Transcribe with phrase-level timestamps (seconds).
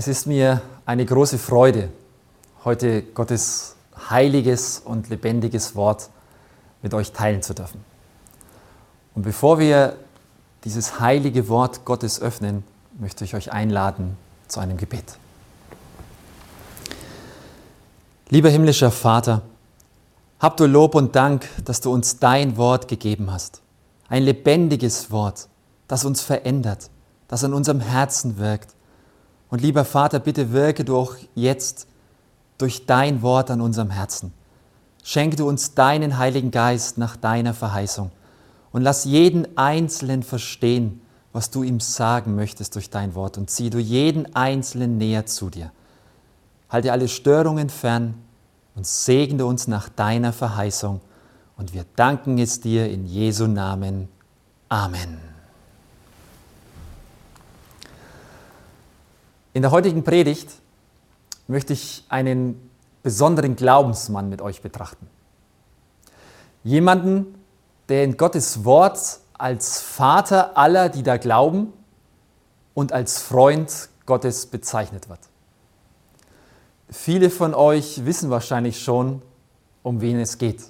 [0.00, 1.90] Es ist mir eine große Freude,
[2.64, 3.76] heute Gottes
[4.08, 6.08] heiliges und lebendiges Wort
[6.80, 7.84] mit euch teilen zu dürfen.
[9.14, 9.96] Und bevor wir
[10.64, 12.64] dieses heilige Wort Gottes öffnen,
[12.98, 14.16] möchte ich euch einladen
[14.48, 15.04] zu einem Gebet.
[18.30, 19.42] Lieber himmlischer Vater,
[20.38, 23.60] hab du Lob und Dank, dass du uns dein Wort gegeben hast.
[24.08, 25.48] Ein lebendiges Wort,
[25.88, 26.88] das uns verändert,
[27.28, 28.74] das an unserem Herzen wirkt.
[29.50, 31.86] Und lieber Vater, bitte wirke du auch jetzt
[32.58, 34.32] durch dein Wort an unserem Herzen.
[35.02, 38.10] Schenke du uns deinen Heiligen Geist nach deiner Verheißung
[38.70, 41.00] und lass jeden Einzelnen verstehen,
[41.32, 45.48] was du ihm sagen möchtest durch dein Wort und zieh du jeden Einzelnen näher zu
[45.48, 45.72] dir.
[46.68, 48.14] Halte alle Störungen fern
[48.74, 51.00] und segne uns nach deiner Verheißung.
[51.56, 54.08] Und wir danken es dir in Jesu Namen.
[54.68, 55.29] Amen.
[59.52, 60.48] In der heutigen Predigt
[61.48, 62.70] möchte ich einen
[63.02, 65.08] besonderen Glaubensmann mit euch betrachten.
[66.62, 67.34] Jemanden,
[67.88, 71.72] der in Gottes Wort als Vater aller, die da glauben
[72.74, 75.20] und als Freund Gottes bezeichnet wird.
[76.88, 79.22] Viele von euch wissen wahrscheinlich schon,
[79.82, 80.62] um wen es geht.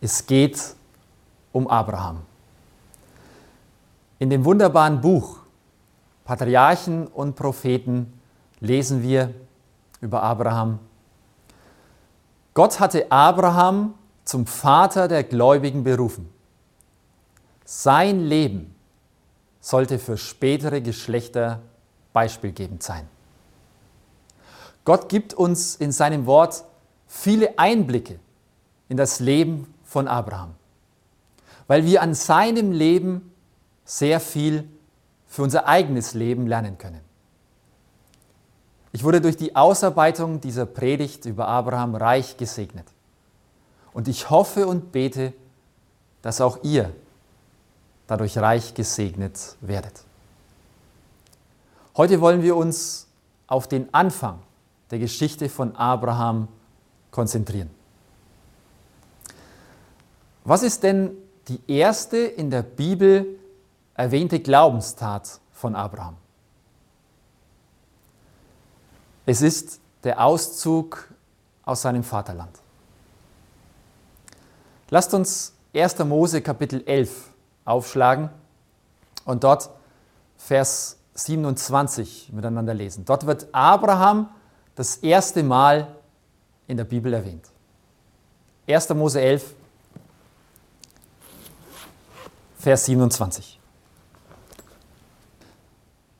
[0.00, 0.60] Es geht
[1.52, 2.20] um Abraham.
[4.18, 5.41] In dem wunderbaren Buch
[6.24, 8.12] Patriarchen und Propheten
[8.60, 9.34] lesen wir
[10.00, 10.78] über Abraham.
[12.54, 16.28] Gott hatte Abraham zum Vater der Gläubigen berufen.
[17.64, 18.74] Sein Leben
[19.60, 21.60] sollte für spätere Geschlechter
[22.12, 23.08] beispielgebend sein.
[24.84, 26.64] Gott gibt uns in seinem Wort
[27.06, 28.18] viele Einblicke
[28.88, 30.54] in das Leben von Abraham,
[31.68, 33.32] weil wir an seinem Leben
[33.84, 34.68] sehr viel
[35.32, 37.00] für unser eigenes Leben lernen können.
[38.92, 42.84] Ich wurde durch die Ausarbeitung dieser Predigt über Abraham reich gesegnet.
[43.94, 45.32] Und ich hoffe und bete,
[46.20, 46.92] dass auch ihr
[48.06, 50.04] dadurch reich gesegnet werdet.
[51.96, 53.06] Heute wollen wir uns
[53.46, 54.38] auf den Anfang
[54.90, 56.46] der Geschichte von Abraham
[57.10, 57.70] konzentrieren.
[60.44, 61.12] Was ist denn
[61.48, 63.38] die erste in der Bibel
[63.94, 66.16] erwähnte Glaubenstat von Abraham?
[69.26, 71.08] Es ist der Auszug
[71.64, 72.58] aus seinem Vaterland.
[74.90, 75.98] Lasst uns 1.
[76.00, 77.30] Mose Kapitel 11
[77.64, 78.30] aufschlagen
[79.24, 79.70] und dort
[80.36, 83.04] Vers 27 miteinander lesen.
[83.04, 84.28] Dort wird Abraham
[84.74, 85.96] das erste Mal
[86.66, 87.48] in der Bibel erwähnt.
[88.66, 88.88] 1.
[88.90, 89.54] Mose 11,
[92.58, 93.61] Vers 27.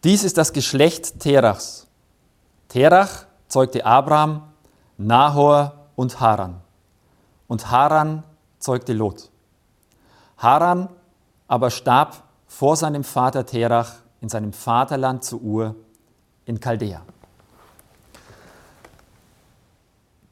[0.05, 1.87] Dies ist das Geschlecht Terachs.
[2.69, 4.43] Terach zeugte Abraham,
[4.97, 6.61] Nahor und Haran.
[7.47, 8.25] Und Haran
[8.59, 9.31] zeugte Lot.
[10.39, 10.89] Haran
[11.47, 15.77] aber starb vor seinem Vater Terach in seinem Vaterland zu Ur
[16.47, 17.03] in Chaldea.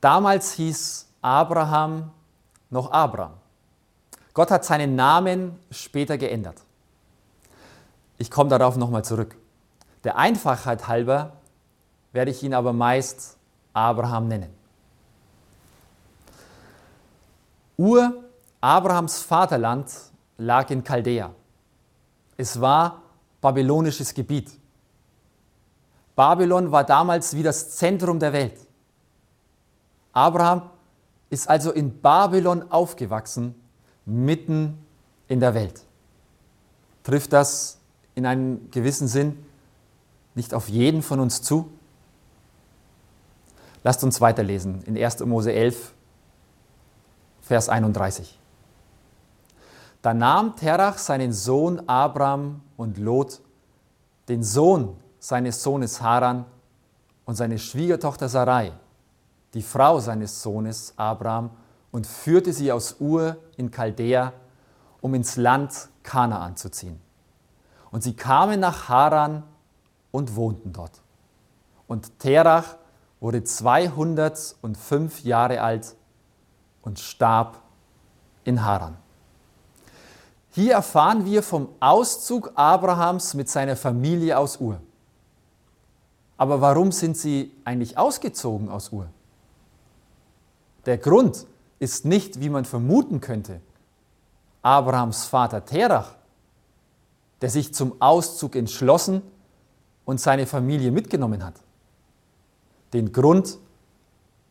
[0.01, 2.11] Damals hieß Abraham
[2.71, 3.35] noch Abraham.
[4.35, 6.57] Gott hat seinen Namen später geändert.
[8.19, 9.37] Ich komme darauf nochmal zurück.
[10.05, 11.33] Der Einfachheit halber
[12.13, 13.37] werde ich ihn aber meist
[13.73, 14.51] Abraham nennen.
[17.77, 18.25] Ur,
[18.61, 19.91] Abrahams Vaterland,
[20.39, 21.31] lag in Chaldea.
[22.37, 23.03] Es war
[23.41, 24.51] babylonisches Gebiet.
[26.17, 28.59] Babylon war damals wie das Zentrum der Welt.
[30.13, 30.69] Abraham
[31.31, 33.55] ist also in Babylon aufgewachsen,
[34.05, 34.79] mitten
[35.29, 35.83] in der Welt.
[37.05, 37.79] Trifft das
[38.15, 39.39] in einem gewissen Sinn
[40.41, 41.71] nicht auf jeden von uns zu?
[43.85, 45.21] Lasst uns weiterlesen in 1.
[45.27, 45.93] Mose 11,
[47.43, 48.39] Vers 31.
[50.01, 53.41] Da nahm Terach seinen Sohn Abraham und Lot,
[54.29, 56.47] den Sohn seines Sohnes Haran
[57.27, 58.73] und seine Schwiegertochter Sarai,
[59.53, 61.51] die Frau seines Sohnes Abraham,
[61.93, 64.33] und führte sie aus Ur in Chaldea,
[65.03, 66.99] um ins Land Kanaan zu ziehen.
[67.91, 69.43] Und sie kamen nach Haran
[70.11, 71.01] und wohnten dort.
[71.87, 72.77] Und Terach
[73.21, 75.95] wurde 205 Jahre alt
[76.83, 77.63] und starb
[78.45, 78.97] in Haran.
[80.53, 84.81] Hier erfahren wir vom Auszug Abrahams mit seiner Familie aus Ur.
[86.37, 89.07] Aber warum sind sie eigentlich ausgezogen aus Ur?
[90.87, 91.47] Der Grund
[91.79, 93.61] ist nicht, wie man vermuten könnte,
[94.63, 96.15] Abrahams Vater Terach,
[97.41, 99.23] der sich zum Auszug entschlossen
[100.11, 101.55] und seine Familie mitgenommen hat.
[102.93, 103.59] Den Grund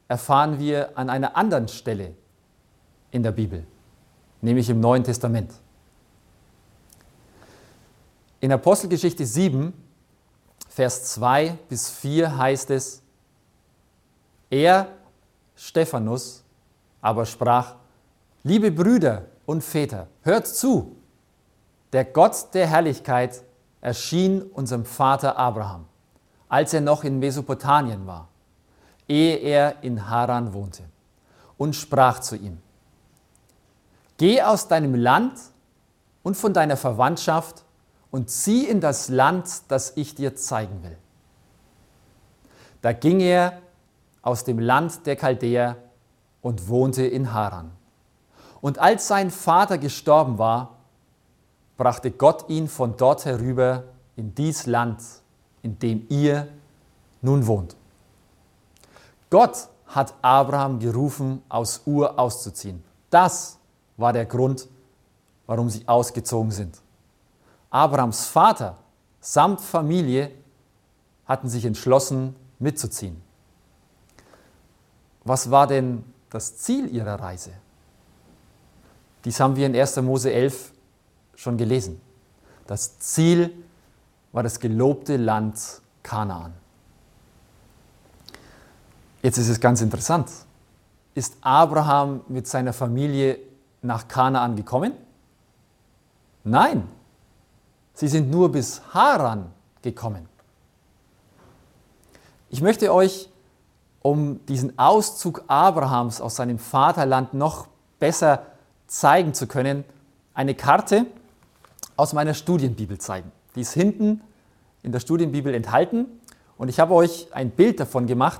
[0.07, 2.15] erfahren wir an einer anderen Stelle
[3.11, 3.65] in der Bibel,
[4.39, 5.51] nämlich im Neuen Testament.
[8.39, 9.73] In Apostelgeschichte 7,
[10.69, 13.01] Vers 2 bis 4 heißt es,
[14.49, 14.87] er,
[15.57, 16.41] Stephanus,
[17.01, 17.75] aber sprach,
[18.43, 20.95] liebe Brüder und Väter, hört zu,
[21.91, 23.43] der Gott der Herrlichkeit
[23.81, 25.85] erschien unserem Vater Abraham,
[26.47, 28.27] als er noch in Mesopotamien war,
[29.07, 30.83] ehe er in Haran wohnte,
[31.57, 32.59] und sprach zu ihm,
[34.17, 35.39] Geh aus deinem Land
[36.23, 37.63] und von deiner Verwandtschaft
[38.11, 40.97] und zieh in das Land, das ich dir zeigen will.
[42.81, 43.61] Da ging er
[44.21, 45.77] aus dem Land der Chaldäer
[46.41, 47.71] und wohnte in Haran.
[48.61, 50.78] Und als sein Vater gestorben war,
[51.79, 53.85] brachte Gott ihn von dort herüber
[54.17, 55.01] in dies Land,
[55.61, 56.49] in dem ihr
[57.21, 57.77] nun wohnt.
[59.29, 62.83] Gott hat Abraham gerufen, aus Ur auszuziehen.
[63.09, 63.57] Das
[63.95, 64.67] war der Grund,
[65.47, 66.81] warum sie ausgezogen sind.
[67.69, 68.75] Abrahams Vater
[69.21, 70.31] samt Familie
[71.25, 73.21] hatten sich entschlossen, mitzuziehen.
[75.23, 77.51] Was war denn das Ziel ihrer Reise?
[79.23, 79.95] Dies haben wir in 1.
[80.01, 80.73] Mose 11
[81.39, 82.01] schon gelesen.
[82.67, 83.51] Das Ziel
[84.33, 85.57] war das gelobte Land
[86.03, 86.53] Kanaan.
[89.21, 90.29] Jetzt ist es ganz interessant.
[91.15, 93.39] Ist Abraham mit seiner Familie
[93.81, 94.91] nach Kanaan gekommen?
[96.43, 96.87] Nein,
[97.93, 99.51] sie sind nur bis Haran
[99.81, 100.27] gekommen.
[102.49, 103.29] Ich möchte euch,
[104.01, 108.45] um diesen Auszug Abrahams aus seinem Vaterland noch besser
[108.87, 109.85] zeigen zu können,
[110.33, 111.05] eine Karte
[111.99, 113.29] aus meiner Studienbibel zeigen.
[113.55, 114.21] Die ist hinten
[114.83, 116.05] in der Studienbibel enthalten
[116.57, 118.39] und ich habe euch ein Bild davon gemacht,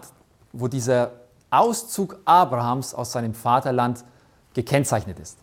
[0.54, 1.12] wo dieser
[1.50, 4.06] Auszug Abrahams aus seinem Vaterland
[4.54, 5.38] gekennzeichnet ist.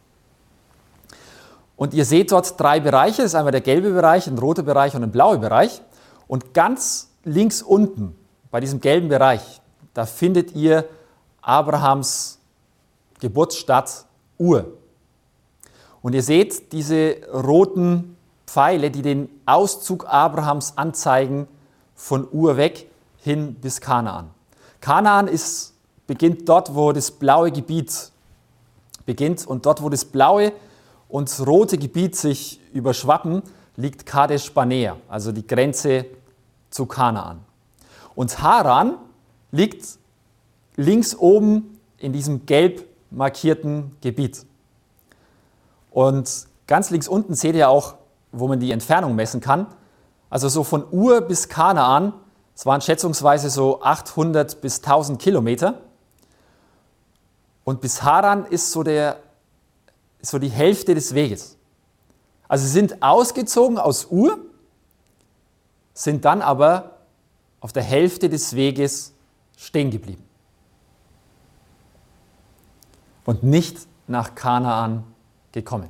[1.77, 3.19] Und ihr seht dort drei Bereiche.
[3.19, 5.83] Das ist einmal der gelbe Bereich, ein roter Bereich und ein blauer Bereich.
[6.27, 8.17] Und ganz links unten
[8.51, 9.61] bei diesem gelben Bereich,
[9.93, 10.89] da findet ihr
[11.43, 12.39] Abrahams
[13.21, 14.07] Geburtsstadt
[14.39, 14.73] Ur.
[16.07, 18.17] Und ihr seht diese roten
[18.47, 21.49] Pfeile, die den Auszug Abrahams anzeigen
[21.97, 24.31] von Ur weg hin bis Kanaan.
[24.81, 25.75] Kanaan ist,
[26.07, 28.13] beginnt dort, wo das blaue Gebiet
[29.05, 30.53] beginnt und dort, wo das blaue
[31.09, 33.43] und rote Gebiet sich überschwappen,
[33.75, 36.07] liegt Kadesh Barnea, also die Grenze
[36.71, 37.41] zu Kanaan.
[38.15, 38.95] Und Haran
[39.51, 39.85] liegt
[40.77, 44.47] links oben in diesem gelb markierten Gebiet.
[45.97, 47.95] Und ganz links unten seht ihr auch,
[48.31, 49.67] wo man die Entfernung messen kann.
[50.29, 52.13] Also so von Ur bis Kanaan,
[52.55, 55.81] es waren schätzungsweise so 800 bis 1000 Kilometer.
[57.65, 59.21] Und bis Haran ist so, der,
[60.21, 61.57] so die Hälfte des Weges.
[62.47, 64.37] Also sie sind ausgezogen aus Ur,
[65.95, 66.99] sind dann aber
[67.61, 69.15] auf der Hälfte des Weges
[69.57, 70.29] stehen geblieben.
[73.25, 73.79] Und nicht
[74.09, 75.03] nach Kanaan
[75.57, 75.89] gekommen.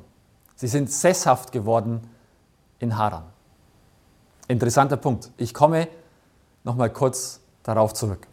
[0.54, 2.08] Sie sind sesshaft geworden
[2.78, 3.25] in Haran.
[4.46, 5.30] Interessanter Punkt.
[5.37, 5.88] Ich komme
[6.62, 8.28] noch mal kurz darauf zurück.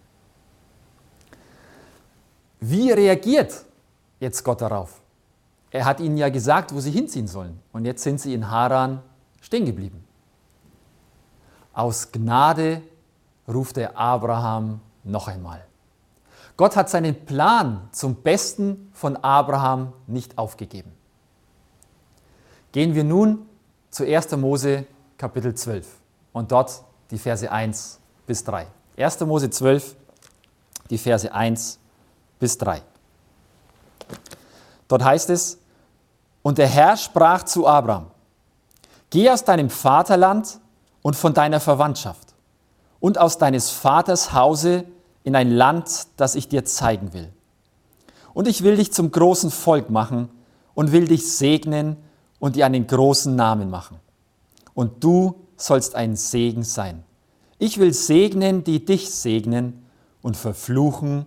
[2.59, 3.65] Wie reagiert
[4.19, 5.01] jetzt Gott darauf?
[5.71, 7.59] Er hat ihnen ja gesagt, wo sie hinziehen sollen.
[7.71, 9.01] Und jetzt sind sie in Haran
[9.41, 10.05] stehen geblieben.
[11.73, 12.83] Aus Gnade
[13.47, 15.65] ruft er Abraham noch einmal.
[16.55, 20.91] Gott hat seinen Plan zum Besten von Abraham nicht aufgegeben.
[22.73, 23.45] Gehen wir nun
[23.91, 24.31] zu 1.
[24.35, 25.87] Mose Kapitel 12
[26.33, 28.65] und dort die Verse 1 bis 3.
[28.97, 29.19] 1.
[29.21, 29.95] Mose 12,
[30.89, 31.77] die Verse 1
[32.39, 32.81] bis 3.
[34.87, 35.59] Dort heißt es,
[36.41, 38.07] und der Herr sprach zu Abraham,
[39.11, 40.59] geh aus deinem Vaterland
[41.03, 42.33] und von deiner Verwandtschaft
[42.99, 44.85] und aus deines Vaters Hause
[45.23, 47.31] in ein Land, das ich dir zeigen will.
[48.33, 50.29] Und ich will dich zum großen Volk machen
[50.73, 51.97] und will dich segnen
[52.43, 54.01] und dir einen großen Namen machen.
[54.73, 57.05] Und du sollst ein Segen sein.
[57.57, 59.85] Ich will segnen, die dich segnen,
[60.21, 61.25] und verfluchen,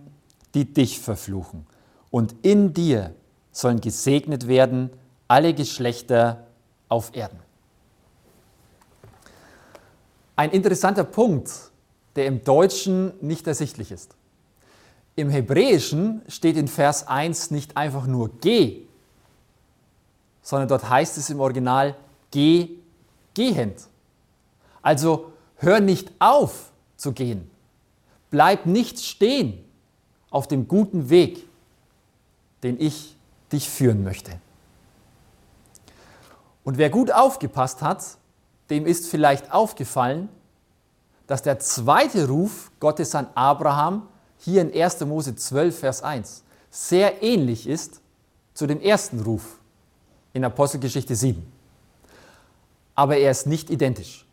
[0.53, 1.65] die dich verfluchen.
[2.11, 3.15] Und in dir
[3.51, 4.91] sollen gesegnet werden
[5.27, 6.45] alle Geschlechter
[6.87, 7.39] auf Erden.
[10.35, 11.49] Ein interessanter Punkt,
[12.15, 14.15] der im Deutschen nicht ersichtlich ist.
[15.15, 18.86] Im Hebräischen steht in Vers 1 nicht einfach nur geh,
[20.47, 21.93] sondern dort heißt es im Original
[22.31, 22.69] geh
[23.33, 23.89] gehend.
[24.81, 27.51] Also hör nicht auf zu gehen.
[28.29, 29.61] Bleib nicht stehen
[30.29, 31.45] auf dem guten Weg,
[32.63, 33.17] den ich
[33.51, 34.39] dich führen möchte.
[36.63, 38.05] Und wer gut aufgepasst hat,
[38.69, 40.29] dem ist vielleicht aufgefallen,
[41.27, 45.01] dass der zweite Ruf Gottes an Abraham hier in 1.
[45.01, 47.99] Mose 12, Vers 1 sehr ähnlich ist
[48.53, 49.56] zu dem ersten Ruf
[50.37, 51.51] in Apostelgeschichte 7.
[52.95, 54.25] Aber er ist nicht identisch.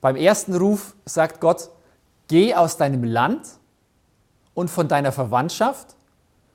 [0.00, 1.70] Beim ersten Ruf sagt Gott,
[2.28, 3.46] geh aus deinem Land
[4.54, 5.96] und von deiner Verwandtschaft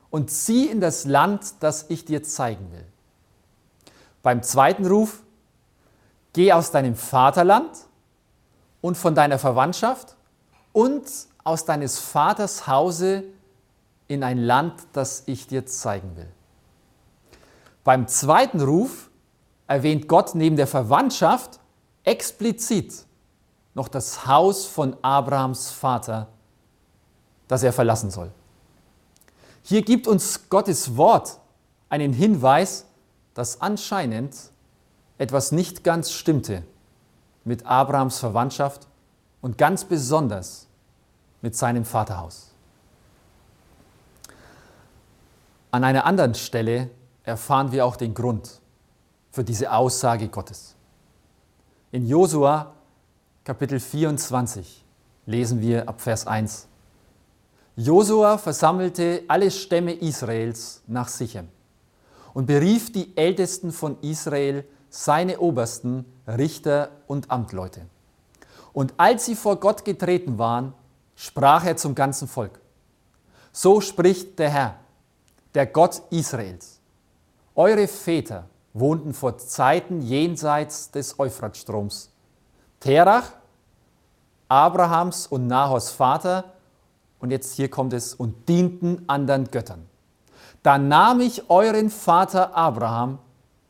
[0.09, 2.85] und zieh in das Land, das ich dir zeigen will.
[4.23, 5.23] Beim zweiten Ruf,
[6.33, 7.71] geh aus deinem Vaterland
[8.81, 10.15] und von deiner Verwandtschaft
[10.71, 11.03] und
[11.43, 13.23] aus deines Vaters Hause
[14.07, 16.29] in ein Land, das ich dir zeigen will.
[17.85, 19.11] Beim zweiten Ruf
[19.67, 21.59] erwähnt Gott neben der Verwandtschaft
[22.03, 23.05] explizit
[23.75, 26.27] noch das Haus von Abrahams Vater,
[27.47, 28.31] das er verlassen soll.
[29.61, 31.39] Hier gibt uns Gottes Wort
[31.87, 32.85] einen Hinweis,
[33.35, 34.35] dass anscheinend
[35.19, 36.63] etwas nicht ganz stimmte
[37.43, 38.87] mit Abrahams Verwandtschaft
[39.41, 40.65] und ganz besonders
[41.43, 42.49] mit seinem Vaterhaus.
[45.69, 46.89] An einer anderen Stelle
[47.25, 48.61] erfahren wir auch den Grund
[49.31, 50.75] für diese Aussage Gottes.
[51.91, 52.73] In Josua
[53.43, 54.83] Kapitel 24
[55.25, 56.67] lesen wir ab Vers 1.
[57.75, 61.49] Josua versammelte alle Stämme Israels nach Sichem
[62.33, 67.81] und berief die Ältesten von Israel, seine Obersten, Richter und Amtleute.
[68.71, 70.73] Und als sie vor Gott getreten waren,
[71.15, 72.59] sprach er zum ganzen Volk.
[73.51, 74.75] So spricht der Herr,
[75.53, 76.74] der Gott Israels.
[77.57, 82.11] Eure Väter wohnten vor Zeiten jenseits des Euphratstroms.
[82.81, 83.31] Terach,
[84.49, 86.51] Abrahams und Nahors Vater,
[87.19, 89.85] und jetzt hier kommt es, und dienten anderen Göttern.
[90.63, 93.19] Da nahm ich euren Vater Abraham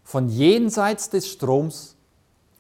[0.04, 1.96] von jenseits des Stroms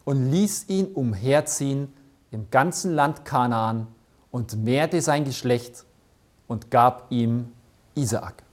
[0.03, 1.91] und ließ ihn umherziehen
[2.29, 3.87] im ganzen Land Kanaan
[4.29, 5.85] und mehrte sein Geschlecht
[6.47, 7.51] und gab ihm
[7.95, 8.44] Isaak.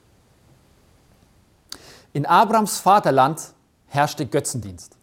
[2.13, 3.53] In Abrahams Vaterland
[3.87, 4.97] herrschte Götzendienst.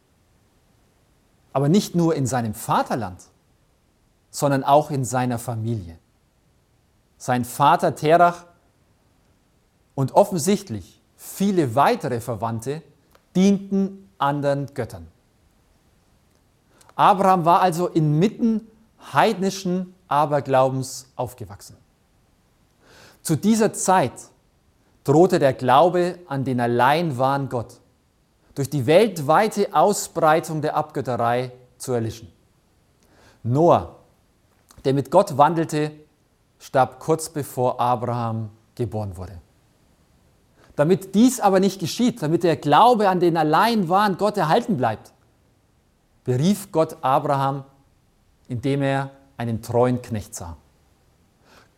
[1.53, 3.23] Aber nicht nur in seinem Vaterland,
[4.29, 5.97] sondern auch in seiner Familie
[7.19, 8.45] sein Vater Terach
[9.93, 12.81] und offensichtlich viele weitere Verwandte
[13.35, 15.07] dienten anderen Göttern.
[16.95, 18.67] Abraham war also inmitten
[19.13, 21.77] heidnischen Aberglaubens aufgewachsen.
[23.21, 24.13] Zu dieser Zeit
[25.09, 27.79] drohte der Glaube an den allein wahren Gott
[28.53, 32.31] durch die weltweite Ausbreitung der Abgötterei zu erlischen.
[33.41, 33.95] Noah,
[34.85, 35.91] der mit Gott wandelte,
[36.59, 39.41] starb kurz bevor Abraham geboren wurde.
[40.75, 45.11] Damit dies aber nicht geschieht, damit der Glaube an den allein wahren Gott erhalten bleibt,
[46.23, 47.63] berief Gott Abraham,
[48.47, 50.55] indem er einen treuen Knecht sah.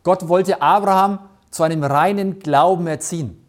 [0.03, 1.19] Gott wollte Abraham
[1.51, 3.46] zu einem reinen Glauben erziehen.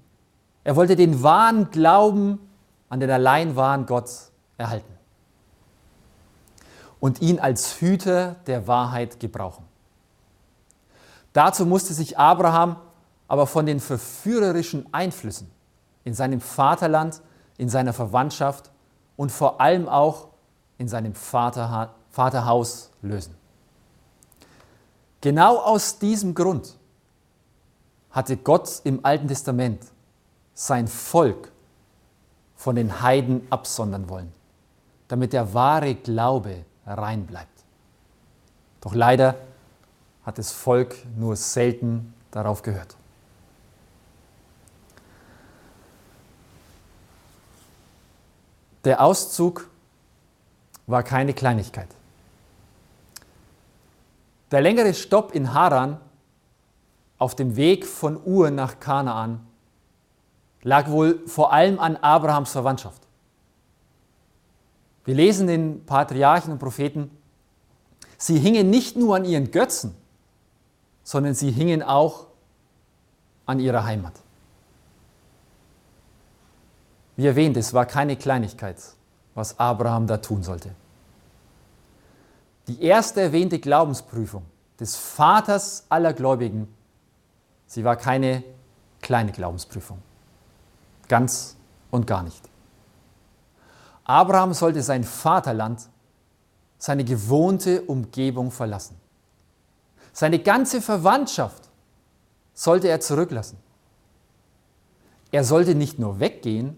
[0.65, 2.39] Er wollte den wahren Glauben
[2.89, 4.11] an den allein wahren Gott
[4.59, 4.93] erhalten
[7.01, 9.65] und ihn als Hüter der Wahrheit gebrauchen.
[11.33, 12.77] Dazu musste sich Abraham
[13.29, 15.51] aber von den verführerischen Einflüssen
[16.05, 17.23] in seinem Vaterland,
[17.57, 18.71] in seiner Verwandtschaft
[19.17, 20.29] und vor allem auch
[20.79, 23.35] in seinem Vaterha Vaterhaus lösen.
[25.23, 26.77] Genau aus diesem Grund
[28.13, 29.83] hatte Gott im Alten Testament
[30.55, 31.51] sein Volk
[32.55, 34.33] von den Heiden absondern wollen,
[35.09, 37.49] damit der wahre Glaube rein bleibt.
[38.81, 39.37] Doch leider
[40.25, 42.97] hat das Volk nur selten darauf gehört.
[48.85, 49.69] Der Auszug
[50.87, 51.89] war keine Kleinigkeit.
[54.51, 55.99] Der längere Stopp in Haran
[57.23, 59.47] auf dem Weg von Ur nach Kanaan
[60.63, 63.01] lag wohl vor allem an Abrahams Verwandtschaft.
[65.05, 67.17] Wir lesen den Patriarchen und Propheten,
[68.19, 69.95] sie hingen nicht nur an ihren Götzen,
[71.05, 72.27] sondern sie hingen auch
[73.47, 74.15] an ihrer Heimat.
[77.15, 78.79] Wie erwähnt, es war keine Kleinigkeit,
[79.37, 80.75] was Abraham da tun sollte.
[82.67, 84.45] Die erste erwähnte Glaubensprüfung
[84.81, 86.82] des Vaters aller Gläubigen,
[87.73, 88.45] sie war keine
[89.01, 89.99] kleine Glaubensprüfung.
[91.09, 91.57] Ganz
[91.91, 92.51] und gar nicht.
[94.05, 95.89] Abraham sollte sein Vaterland,
[96.77, 98.97] seine gewohnte Umgebung verlassen.
[100.13, 101.71] Seine ganze Verwandtschaft
[102.53, 103.57] sollte er zurücklassen.
[105.31, 106.77] Er sollte nicht nur weggehen,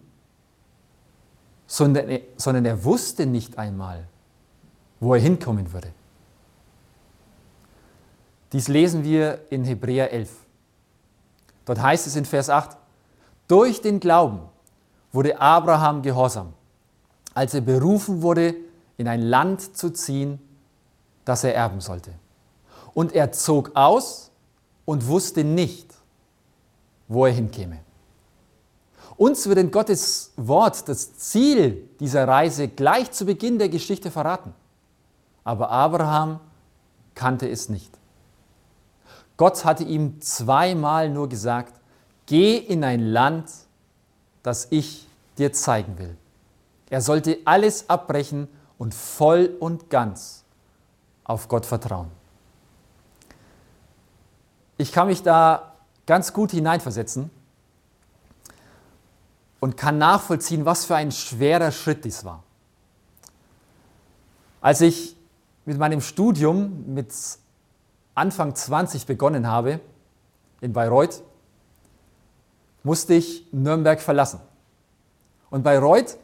[1.67, 4.07] sondern er, sondern er wusste nicht einmal,
[5.01, 5.93] wo er hinkommen würde.
[8.53, 10.44] Dies lesen wir in Hebräer 11.
[11.65, 12.77] Dort heißt es in Vers 8,
[13.49, 14.41] durch den Glauben
[15.13, 16.53] wurde Abraham gehorsam,
[17.35, 18.55] als er berufen wurde,
[18.97, 20.39] in ein Land zu ziehen,
[21.25, 22.13] das er erben sollte.
[22.95, 24.31] Und er zog aus
[24.85, 25.95] und wusste nicht,
[27.09, 27.79] wo er hinkäme.
[29.17, 34.53] Uns wird in Gottes Wort das Ziel dieser Reise gleich zu Beginn der Geschichte verraten.
[35.45, 36.41] Aber Abraham
[37.15, 37.97] kannte es nicht.
[39.37, 41.75] Gott hatte ihm zweimal nur gesagt,
[42.27, 43.51] geh in ein Land,
[44.43, 46.17] das ich dir zeigen will.
[46.91, 48.49] Er sollte alles abbrechen
[48.79, 50.45] und voll und ganz
[51.25, 52.11] auf Gott vertrauen.
[54.77, 55.75] Ich kann mich da
[56.07, 57.31] ganz gut hineinversetzen
[59.61, 62.43] und kann nachvollziehen, was für ein schwerer Schritt dies war.
[64.61, 65.17] Als ich
[65.65, 67.13] mit meinem Studium mit
[68.15, 69.81] Anfang 20 begonnen habe,
[70.61, 71.23] in Bayreuth,
[72.83, 74.41] musste ich Nürnberg verlassen.
[75.51, 76.17] Und Bayreuth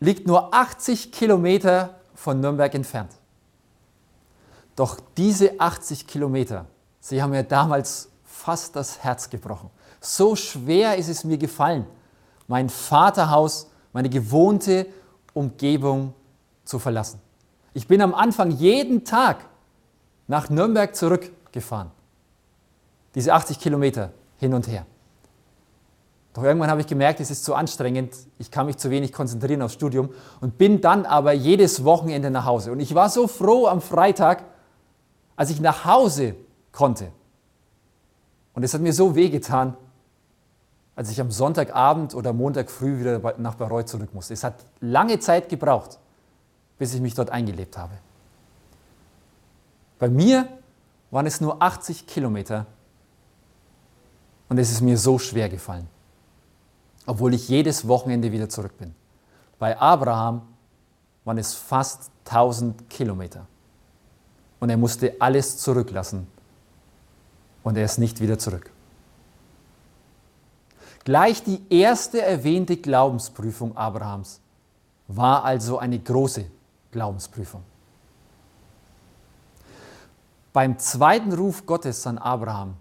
[0.00, 3.12] liegt nur 80 Kilometer von Nürnberg entfernt.
[4.76, 6.66] Doch diese 80 Kilometer,
[7.00, 9.70] sie haben mir damals fast das Herz gebrochen.
[10.00, 11.86] So schwer ist es mir gefallen,
[12.48, 14.86] mein Vaterhaus, meine gewohnte
[15.32, 16.12] Umgebung
[16.64, 17.20] zu verlassen.
[17.72, 19.46] Ich bin am Anfang jeden Tag
[20.26, 21.90] nach Nürnberg zurückgefahren.
[23.14, 24.86] Diese 80 Kilometer hin und her.
[26.34, 29.62] Doch irgendwann habe ich gemerkt, es ist zu anstrengend, ich kann mich zu wenig konzentrieren
[29.62, 32.72] aufs Studium und bin dann aber jedes Wochenende nach Hause.
[32.72, 34.42] Und ich war so froh am Freitag,
[35.36, 36.34] als ich nach Hause
[36.72, 37.12] konnte.
[38.52, 39.76] Und es hat mir so wehgetan,
[40.96, 44.34] als ich am Sonntagabend oder Montag früh wieder nach Bayreuth zurück musste.
[44.34, 45.98] Es hat lange Zeit gebraucht,
[46.78, 47.94] bis ich mich dort eingelebt habe.
[50.04, 50.46] Bei mir
[51.10, 52.66] waren es nur 80 Kilometer
[54.50, 55.88] und es ist mir so schwer gefallen,
[57.06, 58.94] obwohl ich jedes Wochenende wieder zurück bin.
[59.58, 60.42] Bei Abraham
[61.24, 63.46] waren es fast 1000 Kilometer
[64.60, 66.26] und er musste alles zurücklassen
[67.62, 68.70] und er ist nicht wieder zurück.
[71.04, 74.42] Gleich die erste erwähnte Glaubensprüfung Abrahams
[75.08, 76.44] war also eine große
[76.92, 77.62] Glaubensprüfung.
[80.54, 82.76] Beim zweiten Ruf Gottes an Abraham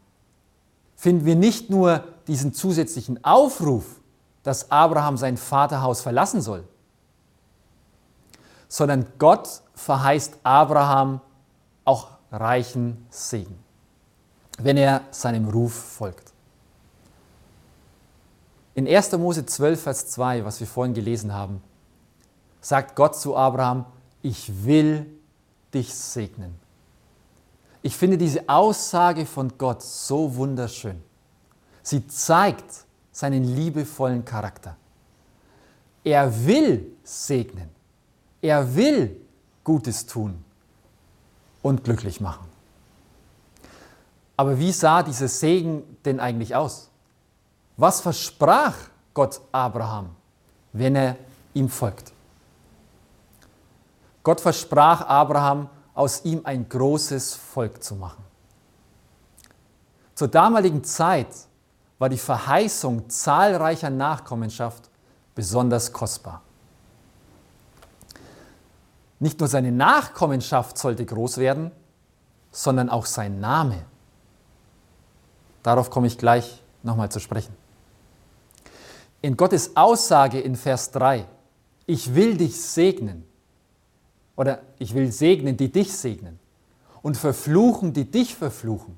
[0.95, 3.99] finden wir nicht nur diesen zusätzlichen Aufruf,
[4.43, 6.65] dass Abraham sein Vaterhaus verlassen soll,
[8.67, 11.19] sondern Gott verheißt Abraham
[11.83, 13.57] auch reichen Segen,
[14.59, 16.31] wenn er seinem Ruf folgt.
[18.75, 19.13] In 1.
[19.13, 21.59] Mose 12, Vers 2, was wir vorhin gelesen haben,
[22.62, 23.86] sagt Gott zu Abraham,
[24.21, 25.07] ich will
[25.73, 26.62] dich segnen.
[27.86, 31.04] Ich finde diese Aussage von Gott so wunderschön.
[31.84, 34.78] Sie zeigt seinen liebevollen Charakter.
[36.04, 37.69] Er will segnen.
[38.41, 39.19] Er will
[39.65, 40.43] Gutes tun
[41.62, 42.48] und glücklich machen.
[44.38, 46.89] Aber wie sah dieser Segen denn eigentlich aus?
[47.76, 48.76] Was versprach
[49.13, 50.10] Gott Abraham,
[50.72, 51.17] wenn er
[51.54, 52.13] ihm folgt?
[54.24, 58.23] Gott versprach Abraham, aus ihm ein großes Volk zu machen.
[60.15, 61.27] Zur damaligen Zeit
[61.99, 64.89] war die Verheißung zahlreicher Nachkommenschaft
[65.36, 66.41] besonders kostbar.
[69.19, 71.71] Nicht nur seine Nachkommenschaft sollte groß werden,
[72.51, 73.86] sondern auch sein Name.
[75.63, 77.56] Darauf komme ich gleich nochmal zu sprechen
[79.23, 81.25] in Gottes Aussage in Vers 3,
[81.88, 83.23] ich will dich segnen,
[84.36, 86.39] oder ich will segnen, die dich segnen,
[87.02, 88.98] und verfluchen, die dich verfluchen,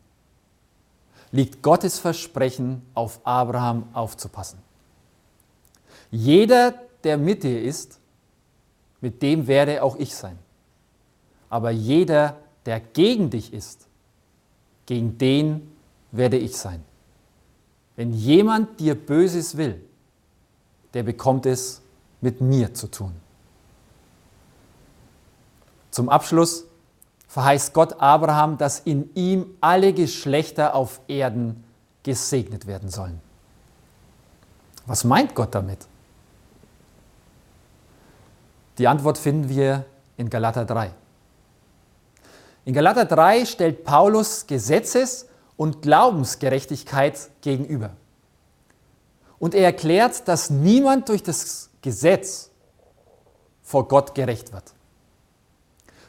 [1.31, 4.59] liegt Gottes Versprechen, auf Abraham aufzupassen.
[6.11, 7.99] Jeder, der mit dir ist,
[9.01, 10.37] mit dem werde auch ich sein.
[11.49, 13.87] Aber jeder, der gegen dich ist,
[14.85, 15.71] gegen den
[16.11, 16.83] werde ich sein.
[17.95, 19.81] Wenn jemand dir Böses will,
[20.93, 21.81] der bekommt es
[22.21, 23.13] mit mir zu tun.
[25.95, 26.65] Zum Abschluss
[27.29, 31.63] verheißt Gott Abraham, dass in ihm alle Geschlechter auf Erden
[32.03, 33.21] gesegnet werden sollen.
[34.87, 35.87] Was meint Gott damit?
[38.77, 39.85] Die Antwort finden wir
[40.17, 40.91] in Galater 3.
[42.65, 47.91] In Galater 3 stellt Paulus Gesetzes- und Glaubensgerechtigkeit gegenüber.
[49.39, 52.49] Und er erklärt, dass niemand durch das Gesetz
[53.63, 54.74] vor Gott gerecht wird,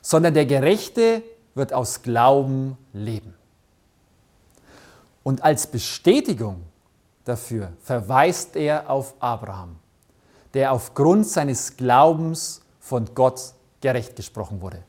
[0.06, 1.24] sondern der Gerechte
[1.56, 3.34] wird aus Glauben leben.
[5.24, 6.62] Und als Bestätigung
[7.24, 9.74] dafür verweist er auf Abraham,
[10.54, 14.84] der aufgrund seines Glaubens von Gott gerecht gesprochen wurde.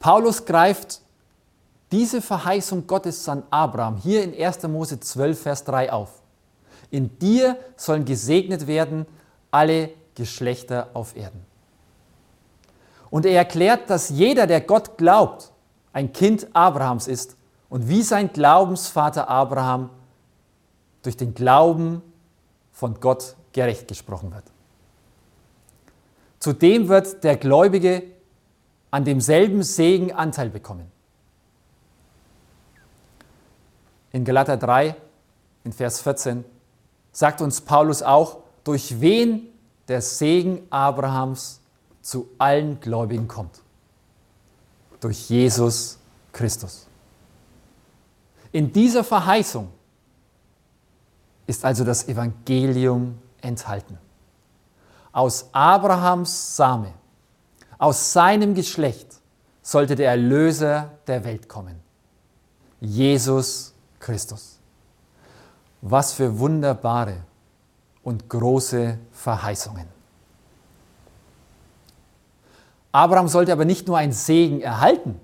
[0.00, 1.02] Paulus greift
[1.92, 4.62] diese Verheißung Gottes an Abraham hier in 1.
[4.62, 6.22] Mose 12, Vers 3 auf.
[6.90, 9.04] In dir sollen gesegnet werden
[9.50, 11.47] alle Geschlechter auf Erden.
[13.10, 15.52] Und er erklärt, dass jeder, der Gott glaubt,
[15.92, 17.36] ein Kind Abrahams ist
[17.68, 19.90] und wie sein Glaubensvater Abraham
[21.02, 22.02] durch den Glauben
[22.72, 24.44] von Gott gerecht gesprochen wird.
[26.38, 28.04] Zudem wird der Gläubige
[28.90, 30.90] an demselben Segen Anteil bekommen.
[34.12, 34.96] In Galater 3,
[35.64, 36.44] in Vers 14,
[37.12, 39.48] sagt uns Paulus auch, durch wen
[39.88, 41.60] der Segen Abrahams
[42.00, 43.60] zu allen Gläubigen kommt.
[45.00, 45.98] Durch Jesus
[46.32, 46.86] Christus.
[48.52, 49.68] In dieser Verheißung
[51.46, 53.98] ist also das Evangelium enthalten.
[55.12, 56.92] Aus Abrahams Same
[57.78, 59.20] aus seinem Geschlecht
[59.62, 61.80] sollte der Erlöser der Welt kommen.
[62.80, 64.58] Jesus Christus.
[65.80, 67.18] Was für wunderbare
[68.02, 69.97] und große Verheißungen.
[72.98, 75.20] Abraham sollte aber nicht nur einen Segen erhalten,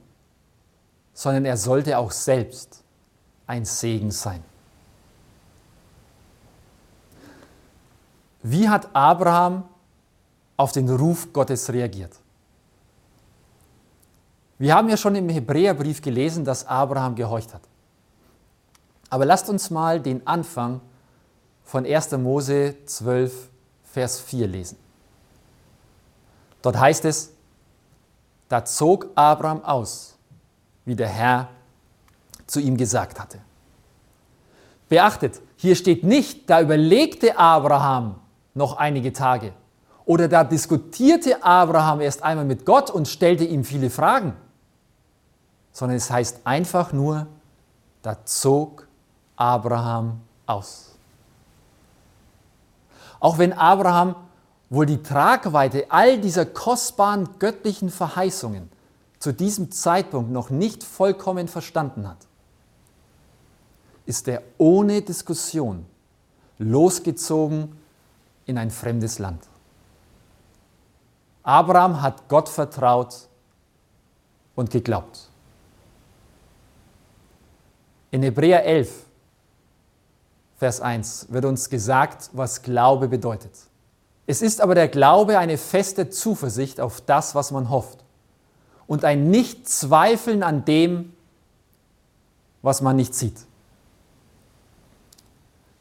[1.12, 2.84] sondern er sollte auch selbst
[3.48, 4.44] ein Segen sein.
[8.44, 9.64] Wie hat Abraham
[10.56, 12.12] auf den Ruf Gottes reagiert?
[14.58, 17.62] Wir haben ja schon im Hebräerbrief gelesen, dass Abraham gehorcht hat.
[19.10, 20.80] Aber lasst uns mal den Anfang
[21.64, 22.12] von 1.
[22.18, 23.48] Mose 12,
[23.82, 24.78] Vers 4 lesen.
[26.62, 27.34] Dort heißt es,
[28.48, 30.16] da zog Abraham aus,
[30.84, 31.48] wie der Herr
[32.46, 33.38] zu ihm gesagt hatte.
[34.88, 38.16] Beachtet, hier steht nicht, da überlegte Abraham
[38.54, 39.52] noch einige Tage
[40.04, 44.36] oder da diskutierte Abraham erst einmal mit Gott und stellte ihm viele Fragen
[45.74, 47.26] sondern es heißt einfach nur,
[48.00, 48.86] da zog
[49.36, 50.94] Abraham aus.
[53.18, 54.14] Auch wenn Abraham
[54.70, 58.70] wohl die Tragweite all dieser kostbaren göttlichen Verheißungen
[59.18, 62.26] zu diesem Zeitpunkt noch nicht vollkommen verstanden hat,
[64.06, 65.86] ist er ohne Diskussion
[66.58, 67.76] losgezogen
[68.46, 69.48] in ein fremdes Land.
[71.42, 73.28] Abraham hat Gott vertraut
[74.54, 75.28] und geglaubt.
[78.10, 79.04] In Hebräer 11,
[80.56, 83.52] Vers 1 wird uns gesagt, was Glaube bedeutet.
[84.26, 88.04] Es ist aber der Glaube eine feste Zuversicht auf das, was man hofft
[88.86, 91.12] und ein Nicht-Zweifeln an dem,
[92.62, 93.44] was man nicht sieht.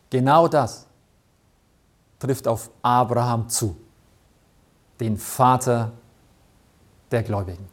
[0.10, 0.86] Genau das
[2.20, 3.76] trifft auf Abraham zu,
[5.00, 5.92] den Vater
[7.12, 7.68] der Gläubigen.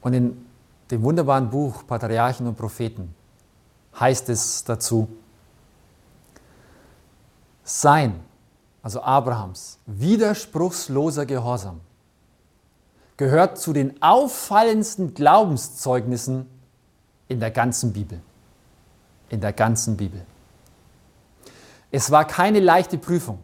[0.00, 0.46] Und in
[0.90, 3.14] dem wunderbaren Buch Patriarchen und Propheten
[3.98, 5.08] heißt es dazu,
[7.62, 8.20] sein,
[8.88, 11.82] also Abrahams, widerspruchsloser Gehorsam
[13.18, 16.46] gehört zu den auffallendsten Glaubenszeugnissen
[17.28, 18.18] in der ganzen Bibel.
[19.28, 20.24] In der ganzen Bibel.
[21.90, 23.40] Es war keine leichte Prüfung,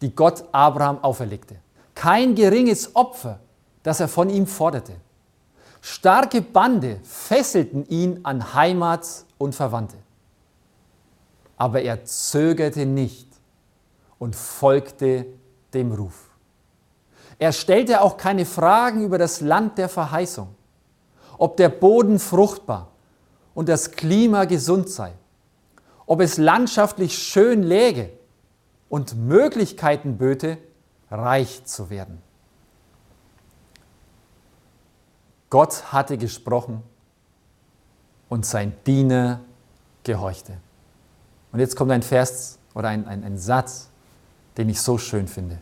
[0.00, 1.54] die Gott Abraham auferlegte.
[1.94, 3.38] Kein geringes Opfer,
[3.84, 4.94] das er von ihm forderte.
[5.80, 9.06] Starke Bande fesselten ihn an Heimat
[9.38, 9.98] und Verwandte.
[11.56, 13.29] Aber er zögerte nicht
[14.20, 15.26] und folgte
[15.74, 16.30] dem Ruf.
[17.40, 20.54] Er stellte auch keine Fragen über das Land der Verheißung,
[21.38, 22.88] ob der Boden fruchtbar
[23.54, 25.14] und das Klima gesund sei,
[26.06, 28.10] ob es landschaftlich schön läge
[28.90, 30.58] und Möglichkeiten böte,
[31.10, 32.22] reich zu werden.
[35.48, 36.82] Gott hatte gesprochen
[38.28, 39.40] und sein Diener
[40.04, 40.58] gehorchte.
[41.52, 43.89] Und jetzt kommt ein Vers oder ein, ein, ein Satz,
[44.56, 45.58] den ich so schön finde.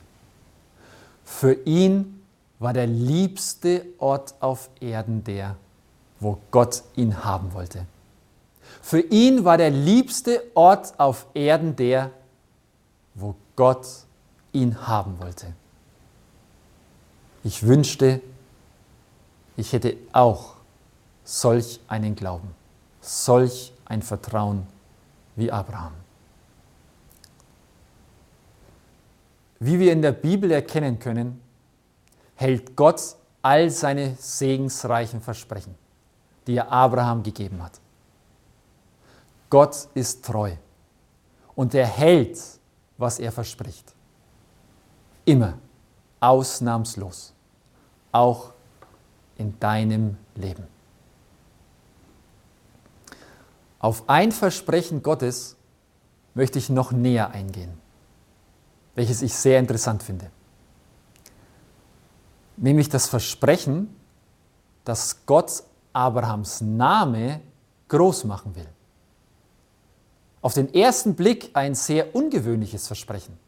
[1.25, 2.23] Für ihn
[2.59, 5.57] war der liebste Ort auf Erden der,
[6.21, 7.87] wo Gott ihn haben wollte.
[8.83, 12.11] Für ihn war der liebste Ort auf Erden der,
[13.15, 13.87] wo Gott
[14.53, 15.53] ihn haben wollte.
[17.45, 18.21] Ich wünschte,
[19.57, 20.55] ich hätte auch
[21.25, 22.55] solch einen Glauben,
[23.01, 24.67] solch ein Vertrauen
[25.37, 25.93] wie Abraham.
[29.61, 31.41] Wie wir in der Bibel erkennen können,
[32.35, 35.75] hält Gott all seine segensreichen Versprechen,
[36.47, 37.81] die er Abraham gegeben hat.
[39.51, 40.53] Gott ist treu
[41.55, 42.39] und er hält,
[42.99, 43.95] was er verspricht.
[45.25, 45.55] Immer,
[46.21, 47.33] ausnahmslos,
[48.13, 48.53] auch
[49.37, 50.67] in deinem Leben.
[53.79, 55.57] Auf ein Versprechen Gottes
[56.35, 57.81] möchte ich noch näher eingehen,
[58.99, 60.31] welches ich sehr interessant finde.
[62.57, 63.95] Nämlich das Versprechen,
[64.85, 67.41] dass Gott Abrahams Name
[67.89, 68.69] groß machen will.
[70.43, 73.39] Auf den ersten Blick ein sehr ungewöhnliches Versprechen.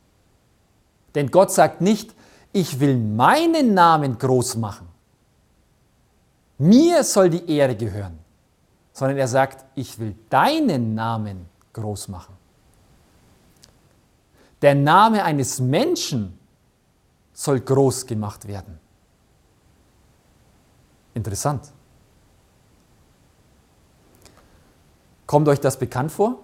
[1.14, 2.14] Denn Gott sagt nicht,
[2.52, 4.88] ich will meinen Namen groß machen.
[6.58, 8.18] Mir soll die Ehre gehören
[9.00, 12.34] sondern er sagt, ich will deinen Namen groß machen.
[14.62, 16.38] Der Name eines Menschen
[17.32, 18.78] soll groß gemacht werden.
[21.14, 21.72] Interessant.
[25.26, 26.38] Kommt euch das bekannt vor?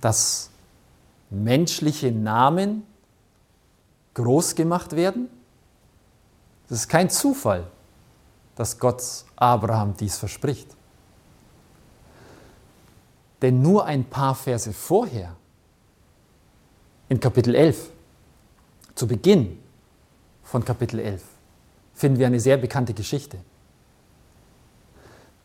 [0.00, 0.50] Dass
[1.30, 2.84] menschliche Namen
[4.14, 5.28] groß gemacht werden?
[6.68, 7.70] Das ist kein Zufall
[8.58, 10.74] dass Gott Abraham dies verspricht.
[13.40, 15.36] Denn nur ein paar Verse vorher,
[17.08, 17.90] in Kapitel 11,
[18.94, 19.58] zu Beginn
[20.42, 21.22] von Kapitel 11,
[21.94, 23.38] finden wir eine sehr bekannte Geschichte.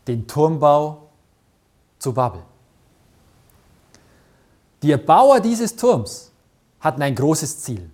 [0.08, 1.10] Den Turmbau
[2.00, 2.42] zu Babel.
[4.82, 6.32] Die Erbauer dieses Turms
[6.82, 7.90] hatten ein großes Ziel.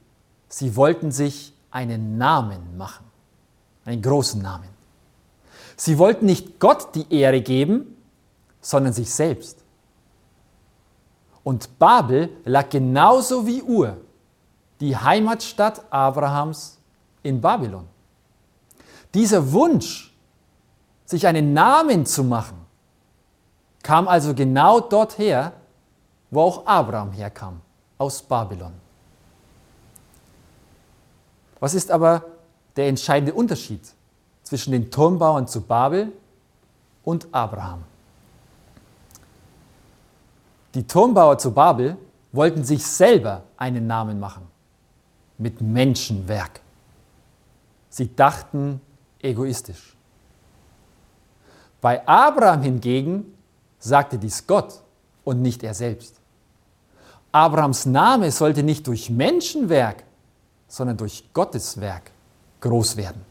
[0.47, 3.05] Sie wollten sich einen Namen machen,
[3.85, 4.69] einen großen Namen.
[5.75, 7.95] Sie wollten nicht Gott die Ehre geben,
[8.59, 9.58] sondern sich selbst.
[11.43, 13.97] Und Babel lag genauso wie Ur,
[14.79, 16.77] die Heimatstadt Abrahams
[17.23, 17.87] in Babylon.
[19.13, 20.13] Dieser Wunsch,
[21.05, 22.57] sich einen Namen zu machen,
[23.81, 25.53] kam also genau dort her,
[26.29, 27.61] wo auch Abraham herkam,
[27.97, 28.73] aus Babylon.
[31.59, 32.23] Was ist aber
[32.75, 33.81] der entscheidende Unterschied
[34.43, 36.11] zwischen den Turmbauern zu Babel
[37.03, 37.83] und Abraham.
[40.73, 41.97] Die Turmbauer zu Babel
[42.31, 44.47] wollten sich selber einen Namen machen
[45.37, 46.61] mit Menschenwerk.
[47.89, 48.81] Sie dachten
[49.19, 49.95] egoistisch.
[51.81, 53.33] Bei Abraham hingegen
[53.79, 54.81] sagte dies Gott
[55.23, 56.19] und nicht er selbst.
[57.31, 60.03] Abrahams Name sollte nicht durch Menschenwerk,
[60.67, 62.11] sondern durch Gottes Werk
[62.61, 63.21] groß werden.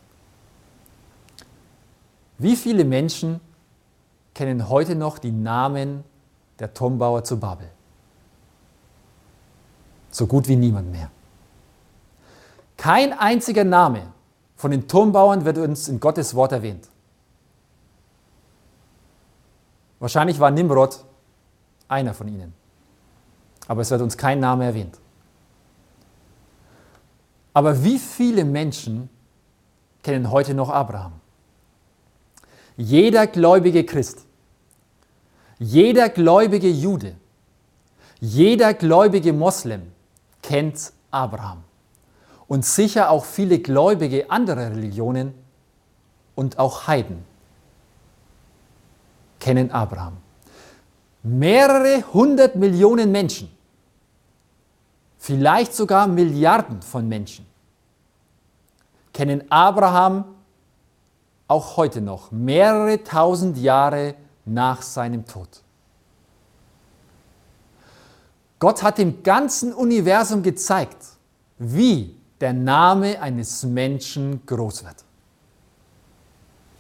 [2.38, 3.40] Wie viele Menschen
[4.34, 6.04] kennen heute noch die Namen
[6.58, 7.70] der Turmbauer zu Babel?
[10.10, 11.10] So gut wie niemand mehr.
[12.76, 14.12] Kein einziger Name
[14.56, 16.88] von den Turmbauern wird uns in Gottes Wort erwähnt.
[20.00, 21.04] Wahrscheinlich war Nimrod
[21.88, 22.54] einer von ihnen.
[23.66, 24.98] Aber es wird uns kein Name erwähnt.
[27.52, 29.08] Aber wie viele Menschen
[30.02, 31.12] kennen heute noch Abraham?
[32.76, 34.24] Jeder gläubige Christ,
[35.58, 37.16] jeder gläubige Jude,
[38.20, 39.92] jeder gläubige Moslem
[40.42, 41.64] kennt Abraham.
[42.46, 45.34] Und sicher auch viele Gläubige anderer Religionen
[46.34, 47.24] und auch Heiden
[49.38, 50.16] kennen Abraham.
[51.22, 53.50] Mehrere hundert Millionen Menschen,
[55.18, 57.44] vielleicht sogar Milliarden von Menschen,
[59.12, 60.24] kennen Abraham
[61.48, 64.14] auch heute noch, mehrere tausend Jahre
[64.48, 65.62] nach seinem Tod.
[68.58, 70.96] Gott hat dem ganzen Universum gezeigt,
[71.58, 75.04] wie der Name eines Menschen groß wird.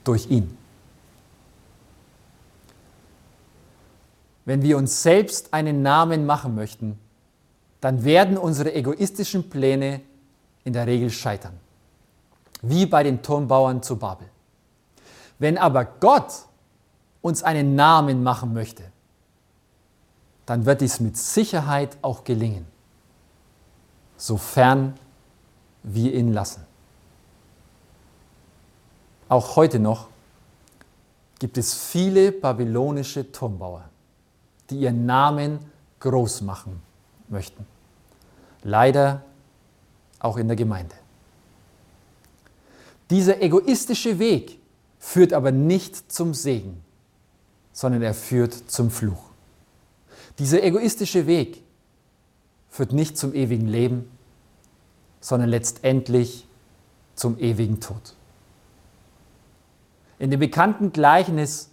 [0.04, 0.56] Durch ihn.
[4.44, 6.98] Wenn wir uns selbst einen Namen machen möchten,
[7.80, 10.00] dann werden unsere egoistischen Pläne
[10.64, 11.52] in der Regel scheitern.
[12.62, 14.28] Wie bei den Turmbauern zu Babel.
[15.38, 16.32] Wenn aber Gott
[17.22, 18.84] uns einen Namen machen möchte,
[20.46, 22.66] dann wird dies mit Sicherheit auch gelingen,
[24.16, 24.94] sofern
[25.82, 26.64] wir ihn lassen.
[29.28, 30.08] Auch heute noch
[31.38, 33.84] gibt es viele babylonische Turmbauer,
[34.70, 35.58] die ihren Namen
[36.00, 36.80] groß machen
[37.28, 37.66] möchten.
[38.62, 39.22] Leider
[40.18, 40.94] auch in der Gemeinde.
[43.10, 44.58] Dieser egoistische Weg
[44.98, 46.82] führt aber nicht zum Segen,
[47.78, 49.22] sondern er führt zum Fluch.
[50.40, 51.62] Dieser egoistische Weg
[52.70, 54.10] führt nicht zum ewigen Leben,
[55.20, 56.48] sondern letztendlich
[57.14, 58.16] zum ewigen Tod.
[60.18, 61.70] In dem bekannten Gleichnis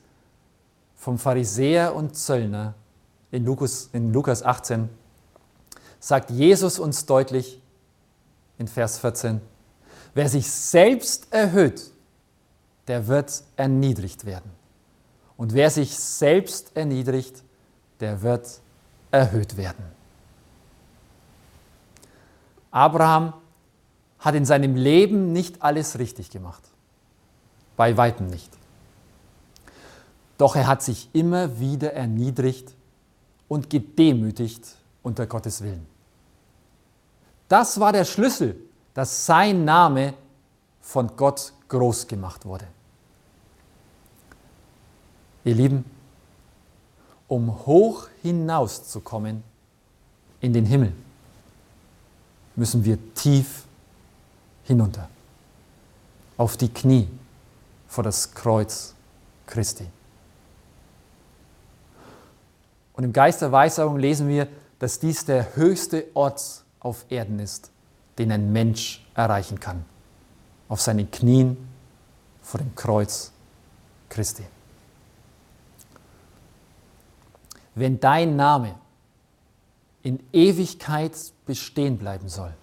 [0.95, 2.75] vom Pharisäer und Zöllner
[3.31, 4.89] in Lukas, in Lukas 18
[5.99, 7.59] sagt Jesus uns deutlich
[8.59, 9.41] in Vers 14,
[10.13, 11.89] wer sich selbst erhöht,
[12.87, 14.64] der wird erniedrigt werden.
[15.37, 17.43] Und wer sich selbst erniedrigt,
[17.99, 18.61] der wird
[19.11, 19.85] erhöht werden.
[22.71, 23.33] Abraham
[24.19, 26.63] hat in seinem Leben nicht alles richtig gemacht.
[27.77, 28.51] Bei weitem nicht.
[30.37, 32.73] Doch er hat sich immer wieder erniedrigt
[33.47, 35.85] und gedemütigt unter Gottes Willen.
[37.47, 38.57] Das war der Schlüssel,
[38.93, 40.13] dass sein Name
[40.81, 42.67] von Gott groß gemacht wurde.
[45.45, 45.85] Ihr Lieben,
[47.27, 49.43] um hoch hinauszukommen
[50.41, 50.91] in den Himmel,
[52.55, 53.65] müssen wir tief
[54.63, 55.07] hinunter,
[56.37, 57.07] auf die Knie
[57.87, 58.95] vor das Kreuz
[59.45, 59.85] Christi.
[62.93, 64.47] Und im Geist der Weissagung lesen wir,
[64.79, 67.71] dass dies der höchste Ort auf Erden ist,
[68.17, 69.85] den ein Mensch erreichen kann.
[70.69, 71.57] Auf seinen Knien
[72.41, 73.31] vor dem Kreuz
[74.09, 74.43] Christi.
[77.75, 78.75] Wenn dein Name
[80.01, 81.11] in Ewigkeit
[81.45, 82.53] bestehen bleiben soll,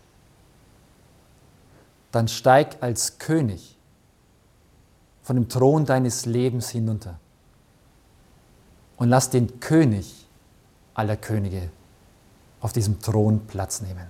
[2.10, 3.76] dann steig als König
[5.22, 7.18] von dem Thron deines Lebens hinunter
[8.96, 10.26] und lass den König
[10.94, 11.70] aller Könige
[12.60, 14.06] auf diesem Thron Platz nehmen.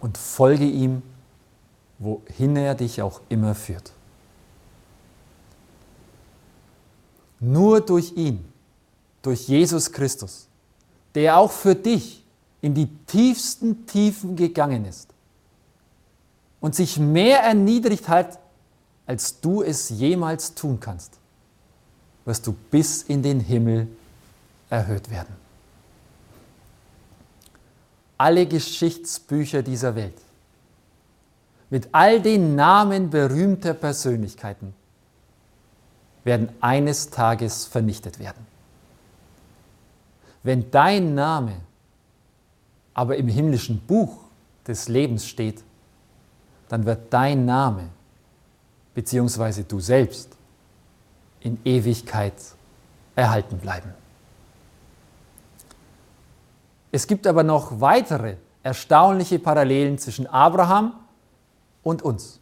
[0.00, 1.02] Und folge ihm,
[1.98, 3.92] wohin er dich auch immer führt.
[7.38, 8.51] Nur durch ihn,
[9.22, 10.48] durch Jesus Christus,
[11.14, 12.24] der auch für dich
[12.60, 15.08] in die tiefsten Tiefen gegangen ist
[16.60, 18.38] und sich mehr erniedrigt hat,
[19.06, 21.12] als du es jemals tun kannst,
[22.24, 23.88] wirst du bis in den Himmel
[24.70, 25.34] erhöht werden.
[28.16, 30.14] Alle Geschichtsbücher dieser Welt
[31.68, 34.74] mit all den Namen berühmter Persönlichkeiten
[36.22, 38.51] werden eines Tages vernichtet werden.
[40.42, 41.60] Wenn dein Name
[42.94, 44.16] aber im himmlischen Buch
[44.66, 45.62] des Lebens steht,
[46.68, 47.88] dann wird dein Name
[48.94, 49.62] bzw.
[49.62, 50.36] du selbst
[51.40, 52.34] in Ewigkeit
[53.14, 53.92] erhalten bleiben.
[56.90, 60.94] Es gibt aber noch weitere erstaunliche Parallelen zwischen Abraham
[61.82, 62.38] und uns.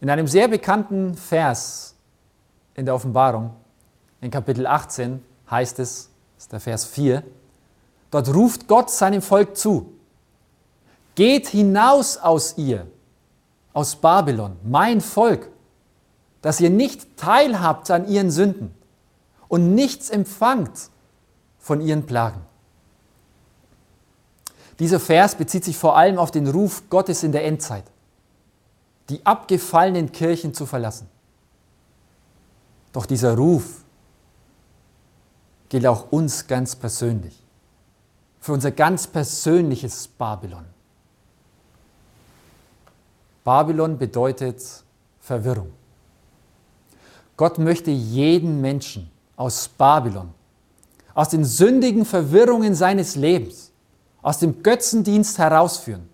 [0.00, 1.94] In einem sehr bekannten Vers
[2.74, 3.54] in der Offenbarung,
[4.20, 7.22] in Kapitel 18, heißt es, das ist der Vers 4,
[8.10, 9.92] dort ruft Gott seinem Volk zu,
[11.14, 12.86] geht hinaus aus ihr,
[13.72, 15.48] aus Babylon, mein Volk,
[16.42, 18.74] dass ihr nicht teilhabt an ihren Sünden
[19.48, 20.90] und nichts empfangt
[21.58, 22.40] von ihren Plagen.
[24.78, 27.84] Dieser Vers bezieht sich vor allem auf den Ruf Gottes in der Endzeit,
[29.10, 31.06] die abgefallenen Kirchen zu verlassen.
[32.92, 33.84] Doch dieser Ruf
[35.70, 37.42] gilt auch uns ganz persönlich,
[38.40, 40.66] für unser ganz persönliches Babylon.
[43.44, 44.62] Babylon bedeutet
[45.20, 45.72] Verwirrung.
[47.38, 50.34] Gott möchte jeden Menschen aus Babylon
[51.14, 53.72] aus den sündigen Verwirrungen seines Lebens,
[54.22, 56.08] aus dem Götzendienst herausführen,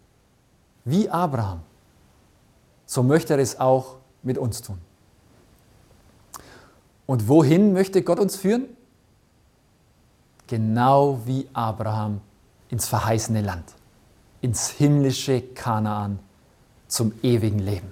[0.85, 1.61] wie Abraham.
[2.87, 4.79] So möchte er es auch mit uns tun.
[7.07, 8.76] Und wohin möchte Gott uns führen?
[10.47, 12.21] Genau wie Abraham
[12.69, 13.65] ins verheißene Land,
[14.41, 16.19] ins himmlische Kanaan
[16.89, 17.91] zum ewigen Leben.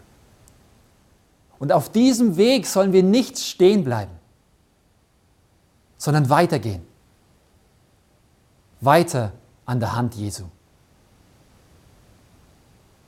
[1.59, 4.13] Und auf diesem Weg sollen wir nicht stehen bleiben,
[5.97, 6.83] sondern weitergehen
[8.85, 9.33] weiter
[9.67, 10.45] an der Hand Jesu.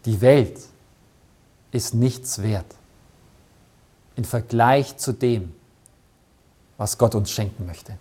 [0.04, 0.58] Die Welt
[1.72, 2.74] ist nichts wert
[4.14, 5.54] im Vergleich zu dem,
[6.78, 7.98] was Gott uns schenken möchte.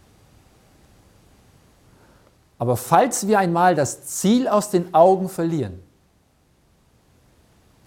[2.57, 5.81] Aber falls wir einmal das Ziel aus den Augen verlieren,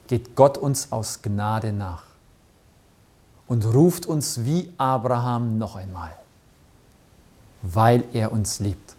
[0.06, 2.04] geht Gott uns aus Gnade nach
[3.46, 6.14] und ruft uns wie Abraham noch einmal,
[7.62, 8.94] weil er uns liebt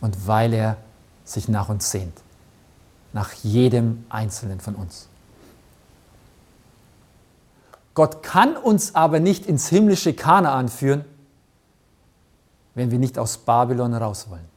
[0.00, 0.76] und weil er
[1.24, 2.22] sich nach uns sehnt.
[3.12, 5.08] nach jedem Einzelnen von uns.
[7.94, 11.04] Gott kann uns aber nicht ins himmlische Kanaan führen,
[12.74, 14.48] wenn wir nicht aus Babylon raus wollen.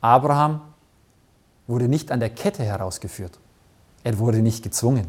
[0.00, 0.60] Abraham
[1.66, 3.38] wurde nicht an der Kette herausgeführt.
[4.02, 5.06] Er wurde nicht gezwungen.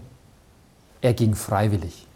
[1.01, 2.08] Er ging freiwillig.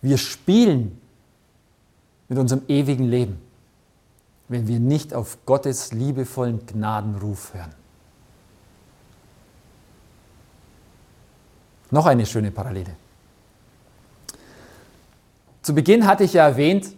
[0.00, 1.00] Wir spielen
[2.28, 3.42] mit unserem ewigen Leben,
[4.48, 7.74] wenn wir nicht auf Gottes liebevollen Gnadenruf hören.
[11.90, 12.94] Noch eine schöne Parallele.
[15.62, 16.94] Zu Beginn hatte ich ja erwähnt,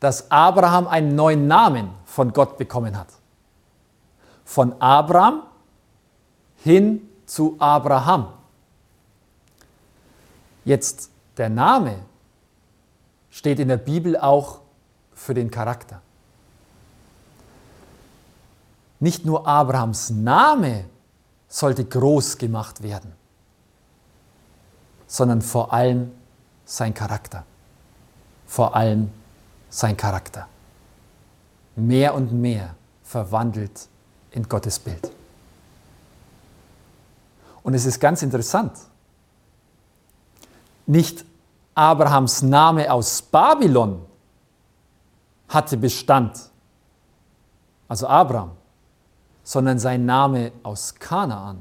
[0.00, 3.08] dass Abraham einen neuen Namen von Gott bekommen hat.
[4.44, 5.42] Von Abraham
[6.56, 8.28] hin zu Abraham.
[10.64, 11.96] Jetzt der Name
[13.30, 14.60] steht in der Bibel auch
[15.14, 16.00] für den Charakter.
[18.98, 20.84] Nicht nur Abrahams Name
[21.48, 23.12] sollte groß gemacht werden,
[25.06, 26.12] sondern vor allem
[26.64, 27.44] sein Charakter.
[28.50, 29.12] Vor allem
[29.68, 30.48] sein Charakter.
[31.76, 32.74] Mehr und mehr
[33.04, 33.86] verwandelt
[34.32, 35.08] in Gottes Bild.
[37.62, 38.72] Und es ist ganz interessant.
[40.84, 41.24] Nicht
[41.76, 44.04] Abrahams Name aus Babylon
[45.48, 46.50] hatte Bestand,
[47.86, 48.50] also Abraham,
[49.44, 51.60] sondern sein Name aus Kanaan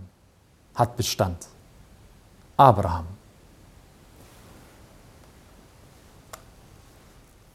[0.74, 1.46] hat Bestand,
[2.58, 3.19] Abraham.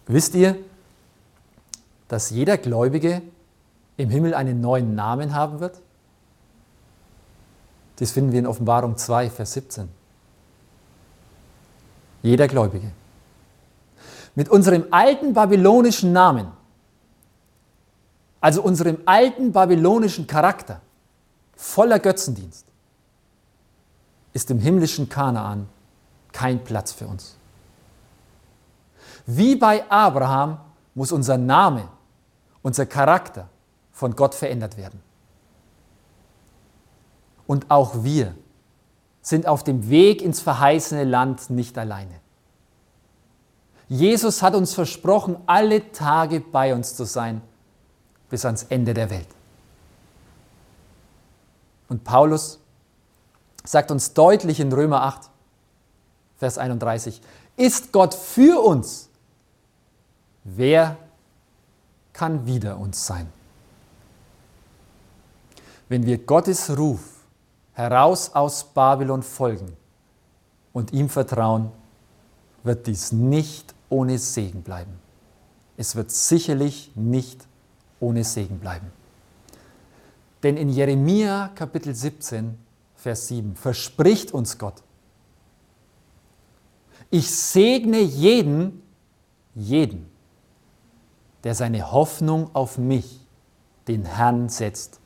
[0.07, 0.57] Wisst ihr,
[2.09, 3.23] dass jeder Gläubige
[3.97, 5.81] im Himmel einen neuen Namen haben wird?
[7.97, 9.89] Das finden wir in Offenbarung 2, Vers 17.
[12.23, 12.91] Jeder Gläubige.
[14.35, 16.49] Mit unserem alten babylonischen Namen,
[18.41, 20.81] also unserem alten babylonischen Charakter,
[21.55, 22.67] voller Götzendienst,
[24.33, 25.69] ist im himmlischen Kanaan
[26.33, 27.37] kein Platz für uns.
[29.27, 30.59] Wie bei Abraham
[30.95, 31.89] muss unser Name,
[32.63, 33.49] unser Charakter
[33.93, 35.01] von Gott verändert werden.
[37.47, 38.35] Und auch wir
[39.23, 42.21] sind auf dem Weg ins verheißene Land nicht alleine.
[43.89, 47.43] Jesus hat uns versprochen, alle Tage bei uns zu sein,
[48.31, 49.29] bis ans Ende der Welt.
[51.89, 52.61] Und Paulus
[53.63, 55.31] sagt uns deutlich in Römer 8,
[56.37, 57.21] Vers 31,
[57.57, 59.11] ist Gott für uns,
[60.45, 60.97] wer
[62.13, 63.27] kann wider uns sein?
[65.89, 67.01] Wenn wir Gottes Ruf
[67.75, 69.77] heraus aus Babylon folgen
[70.73, 71.71] und ihm vertrauen,
[72.63, 74.93] wird dies nicht ohne Segen bleiben.
[75.77, 77.47] Es wird sicherlich nicht
[78.01, 78.87] ohne Segen bleiben.
[80.43, 82.59] Denn in Jeremia Kapitel 17,
[82.97, 84.83] Vers 7 verspricht uns Gott,
[87.11, 88.83] ich segne jeden,
[89.55, 90.11] jeden,
[91.45, 93.21] der seine Hoffnung auf mich,
[93.87, 94.99] den Herrn, setzt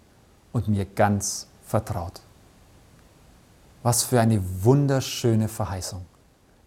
[0.53, 2.20] und mir ganz vertraut.
[3.82, 6.07] Was für eine wunderschöne Verheißung.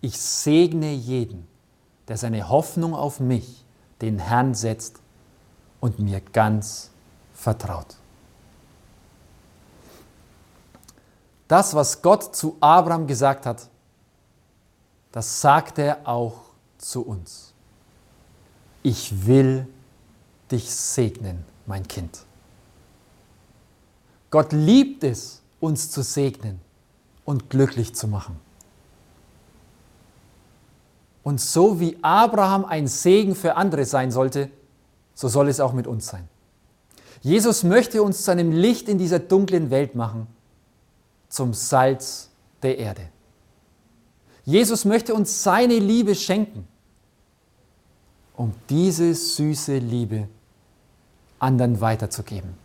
[0.01, 1.47] Ich segne jeden,
[2.07, 3.65] der seine Hoffnung auf mich,
[4.01, 4.99] den Herrn, setzt
[5.79, 6.91] und mir ganz
[7.33, 7.95] vertraut.
[11.47, 13.67] Das, was Gott zu Abraham gesagt hat,
[15.11, 16.35] das sagt er auch
[16.77, 17.50] zu uns
[18.83, 19.67] ich will
[20.51, 22.25] dich segnen, mein Kind.
[24.29, 26.59] Gott liebt es, uns zu segnen
[27.25, 28.39] und glücklich zu machen.
[31.23, 34.49] Und so wie Abraham ein Segen für andere sein sollte,
[35.13, 36.27] so soll es auch mit uns sein.
[37.21, 40.25] Jesus möchte uns zu einem Licht in dieser dunklen Welt machen,
[41.29, 42.29] zum Salz
[42.63, 43.09] der Erde.
[44.43, 46.67] Jesus möchte uns seine Liebe schenken
[48.35, 50.27] um diese süße Liebe
[51.39, 52.55] anderen weiterzugeben.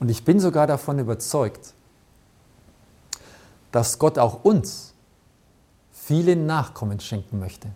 [0.00, 1.72] Und ich bin sogar davon überzeugt,
[3.72, 4.94] dass Gott auch uns
[5.92, 7.68] viele Nachkommen schenken möchte.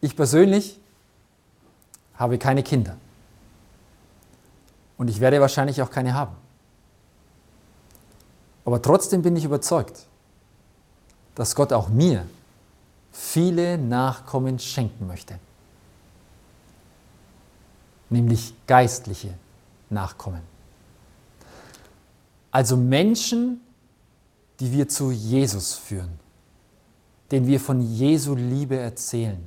[0.00, 0.78] Ich persönlich
[2.14, 2.96] habe keine Kinder
[4.98, 6.36] und ich werde wahrscheinlich auch keine haben.
[8.64, 10.06] Aber trotzdem bin ich überzeugt,
[11.34, 12.26] dass Gott auch mir
[13.14, 15.38] viele Nachkommen schenken möchte,
[18.10, 19.34] nämlich geistliche
[19.88, 20.42] Nachkommen.
[22.50, 23.60] Also Menschen,
[24.58, 26.18] die wir zu Jesus führen,
[27.30, 29.46] denen wir von Jesu Liebe erzählen,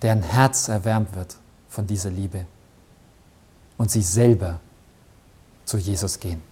[0.00, 1.36] deren Herz erwärmt wird
[1.68, 2.46] von dieser Liebe
[3.76, 4.60] und sie selber
[5.64, 6.42] zu Jesus gehen.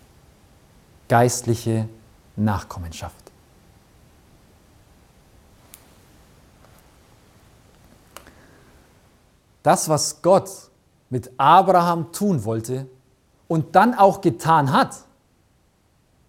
[1.09, 1.89] Geistliche
[2.37, 3.22] Nachkommenschaft.
[9.63, 10.51] Das, was Gott
[11.11, 12.87] mit Abraham tun wollte
[13.49, 14.97] und dann auch getan hat,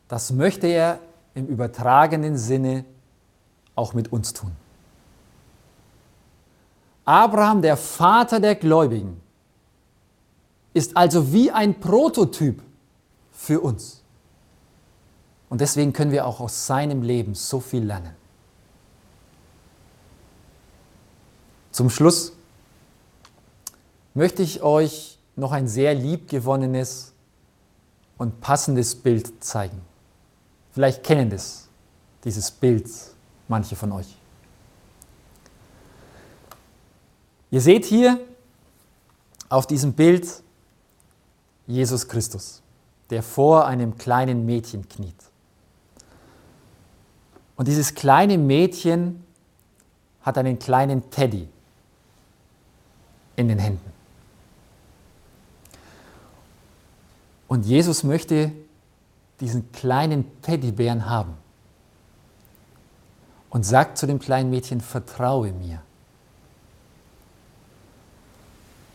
[0.08, 1.00] das möchte er
[1.34, 2.86] im übertragenen Sinne
[3.76, 4.52] auch mit uns tun.
[7.06, 9.20] Abraham, der Vater der Gläubigen,
[10.74, 12.62] ist also wie ein Prototyp
[13.32, 14.02] für uns.
[15.50, 18.16] Und deswegen können wir auch aus seinem Leben so viel lernen.
[21.72, 22.33] Zum Schluss
[24.14, 27.14] möchte ich euch noch ein sehr liebgewonnenes
[28.18, 29.82] und passendes Bild zeigen.
[30.72, 31.68] Vielleicht kennen das,
[32.24, 32.90] dieses Bild
[33.48, 34.16] manche von euch.
[37.52, 38.20] Ihr seht hier
[39.50, 40.28] auf diesem Bild
[41.68, 42.62] Jesus Christus,
[43.10, 45.16] der vor einem kleinen Mädchen kniet.
[47.56, 49.24] Und dieses kleine Mädchen
[50.22, 51.48] hat einen kleinen Teddy
[53.36, 53.94] in den Händen.
[57.54, 58.52] Und Jesus möchte
[59.40, 61.36] diesen kleinen Teddybären haben
[63.52, 65.80] und sagt zu dem kleinen Mädchen, vertraue mir.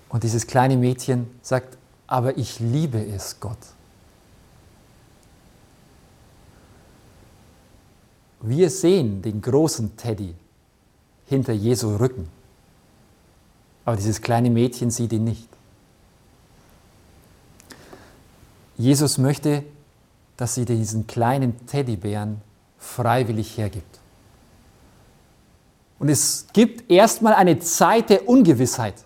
[0.08, 1.78] Und dieses kleine Mädchen sagt,
[2.08, 3.58] aber ich liebe es, Gott.
[8.40, 10.34] Wir sehen den großen Teddy
[11.26, 12.28] hinter Jesu Rücken,
[13.84, 15.57] aber dieses kleine Mädchen sieht ihn nicht.
[18.78, 19.64] Jesus möchte,
[20.36, 22.40] dass sie diesen kleinen Teddybären
[22.78, 23.98] freiwillig hergibt.
[25.98, 29.04] Und es gibt erstmal eine Zeit der Ungewissheit,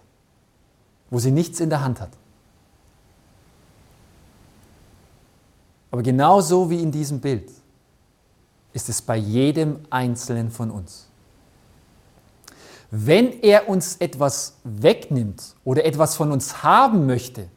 [1.11, 2.11] wo sie nichts in der Hand hat.
[5.91, 7.51] Aber genauso wie in diesem Bild
[8.75, 11.09] ist es bei jedem Einzelnen von uns.
[12.91, 17.49] Wenn er uns etwas wegnimmt oder etwas von uns haben möchte,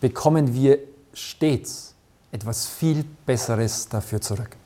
[0.00, 0.78] bekommen wir
[1.12, 1.94] stets
[2.32, 4.56] etwas viel Besseres dafür zurück.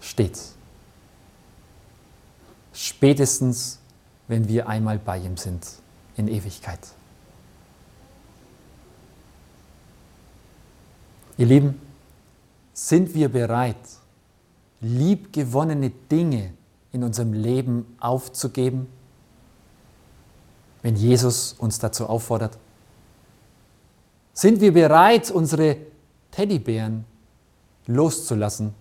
[0.00, 0.54] Stets.
[2.72, 3.78] Spätestens,
[4.28, 5.66] wenn wir einmal bei ihm sind
[6.16, 6.80] in Ewigkeit.
[11.38, 11.80] Ihr Lieben,
[12.72, 13.76] sind wir bereit,
[14.80, 16.52] liebgewonnene Dinge
[16.92, 18.86] in unserem Leben aufzugeben,
[20.82, 22.58] wenn Jesus uns dazu auffordert?
[24.36, 25.78] Sind wir bereit, unsere
[26.30, 27.06] Teddybären
[27.86, 28.74] loszulassen,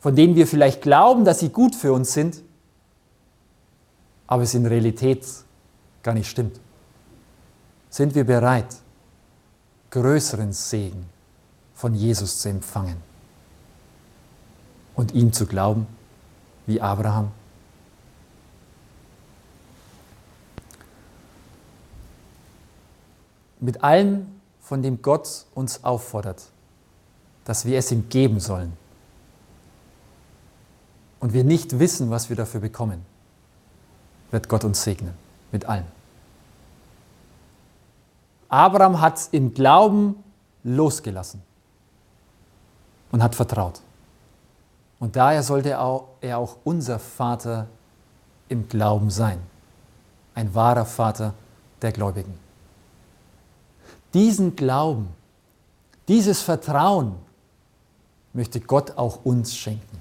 [0.00, 2.42] von denen wir vielleicht glauben, dass sie gut für uns sind,
[4.26, 5.26] aber es in Realität
[6.02, 6.60] gar nicht stimmt?
[7.88, 8.66] Sind wir bereit,
[9.92, 11.06] größeren Segen
[11.74, 12.98] von Jesus zu empfangen
[14.94, 15.86] und ihm zu glauben,
[16.66, 17.30] wie Abraham.
[23.58, 24.35] Mit allem,
[24.66, 26.42] von dem Gott uns auffordert,
[27.44, 28.76] dass wir es ihm geben sollen
[31.20, 33.06] und wir nicht wissen, was wir dafür bekommen,
[34.32, 35.14] wird Gott uns segnen,
[35.52, 35.84] mit allem.
[38.48, 40.16] Abraham hat im Glauben
[40.64, 41.42] losgelassen
[43.12, 43.80] und hat vertraut.
[44.98, 47.68] Und daher sollte er auch unser Vater
[48.48, 49.38] im Glauben sein,
[50.34, 51.34] ein wahrer Vater
[51.82, 52.45] der Gläubigen.
[54.16, 55.08] Diesen Glauben,
[56.08, 57.16] dieses Vertrauen
[58.32, 59.98] möchte Gott auch uns schenken.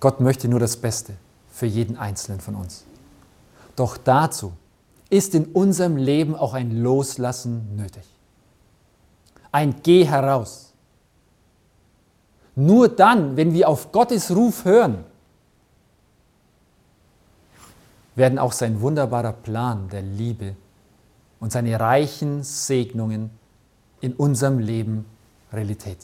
[0.00, 1.12] Gott möchte nur das Beste
[1.50, 2.84] für jeden Einzelnen von uns.
[3.76, 4.52] Doch dazu
[5.10, 8.04] ist in unserem Leben auch ein Loslassen nötig.
[9.50, 10.72] Ein Geh heraus
[12.54, 15.04] nur dann, wenn wir auf Gottes Ruf hören,
[18.14, 20.54] werden auch sein wunderbarer Plan der Liebe
[21.42, 23.28] und seine reichen Segnungen
[24.00, 25.04] in unserem Leben
[25.52, 25.98] Realität.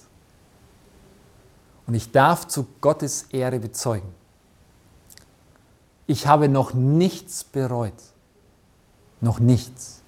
[1.87, 4.09] Und ich darf zu Gottes Ehre bezeugen,
[6.09, 7.95] ich habe noch nichts bereut,
[9.21, 10.03] noch nichts,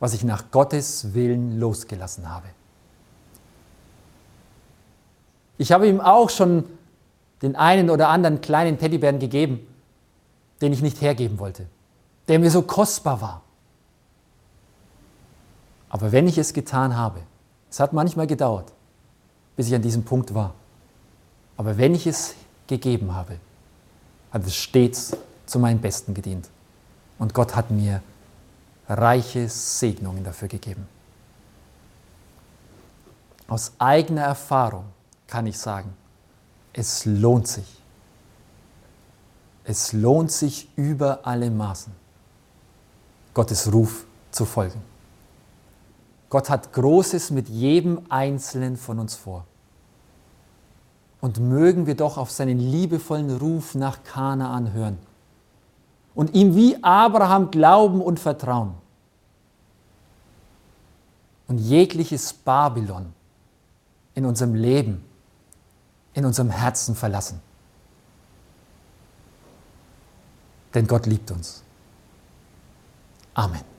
[0.00, 2.48] was ich nach Gottes Willen losgelassen habe.
[5.58, 6.64] Ich habe ihm auch schon
[7.40, 9.60] den einen oder anderen kleinen Teddybären gegeben,
[10.60, 11.66] den ich nicht hergeben wollte,
[12.26, 13.42] der mir so kostbar war.
[15.90, 17.20] Aber wenn ich es getan habe,
[17.68, 18.72] es hat manchmal gedauert,
[19.56, 20.54] bis ich an diesem Punkt war,
[21.56, 22.34] aber wenn ich es
[22.66, 23.36] gegeben habe,
[24.32, 25.14] hat es stets
[25.44, 26.48] zu meinem Besten gedient.
[27.18, 28.02] Und Gott hat mir
[28.88, 30.86] reiche Segnungen dafür gegeben.
[33.48, 34.84] Aus eigener Erfahrung
[35.26, 35.92] kann ich sagen,
[36.72, 37.82] es lohnt sich.
[39.64, 41.92] Es lohnt sich über alle Maßen,
[43.34, 44.89] Gottes Ruf zu folgen.
[46.30, 49.44] Gott hat Großes mit jedem Einzelnen von uns vor.
[51.20, 54.98] Und mögen wir doch auf seinen liebevollen Ruf nach Kanaan hören
[56.14, 58.74] und ihm wie Abraham glauben und vertrauen.
[61.48, 63.12] Und jegliches Babylon
[64.14, 65.04] in unserem Leben,
[66.14, 67.40] in unserem Herzen verlassen.
[70.74, 71.62] Denn Gott liebt uns.
[73.34, 73.69] Amen.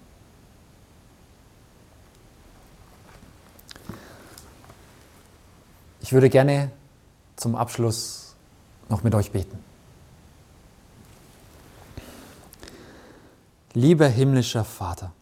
[6.11, 6.69] Ich würde gerne
[7.37, 8.35] zum Abschluss
[8.89, 9.57] noch mit euch beten.
[13.73, 15.13] Lieber himmlischer Vater,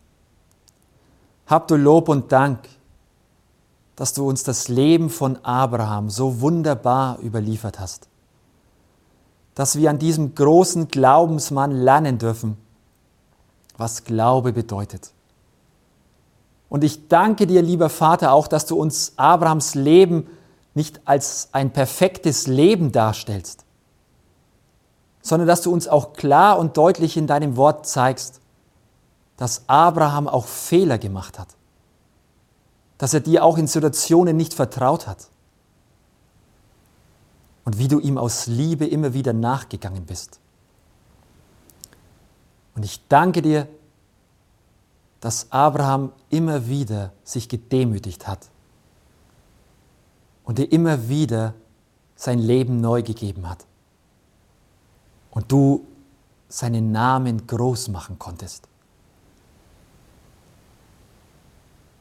[1.46, 2.68] hab du Lob und Dank,
[3.96, 8.08] dass du uns das Leben von Abraham so wunderbar überliefert hast,
[9.54, 12.58] dass wir an diesem großen Glaubensmann lernen dürfen,
[13.78, 15.12] was Glaube bedeutet.
[16.68, 20.26] Und ich danke dir, lieber Vater, auch, dass du uns Abrahams Leben
[20.80, 23.66] nicht als ein perfektes Leben darstellst,
[25.22, 28.40] sondern dass du uns auch klar und deutlich in deinem Wort zeigst,
[29.36, 31.50] dass Abraham auch Fehler gemacht hat,
[32.98, 35.28] dass er dir auch in Situationen nicht vertraut hat
[37.66, 40.40] und wie du ihm aus Liebe immer wieder nachgegangen bist.
[42.74, 43.68] Und ich danke dir,
[45.20, 48.48] dass Abraham immer wieder sich gedemütigt hat
[50.50, 51.54] und dir immer wieder
[52.16, 53.68] sein Leben neu gegeben hat.
[55.30, 55.86] Und du
[56.50, 58.68] seinen Namen groß machen konntest.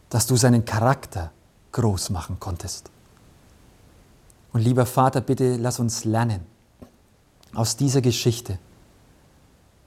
[0.08, 1.32] dass du seinen Charakter
[1.72, 2.90] groß machen konntest.
[4.54, 6.46] Und lieber Vater, bitte lass uns lernen
[7.54, 8.58] aus dieser Geschichte,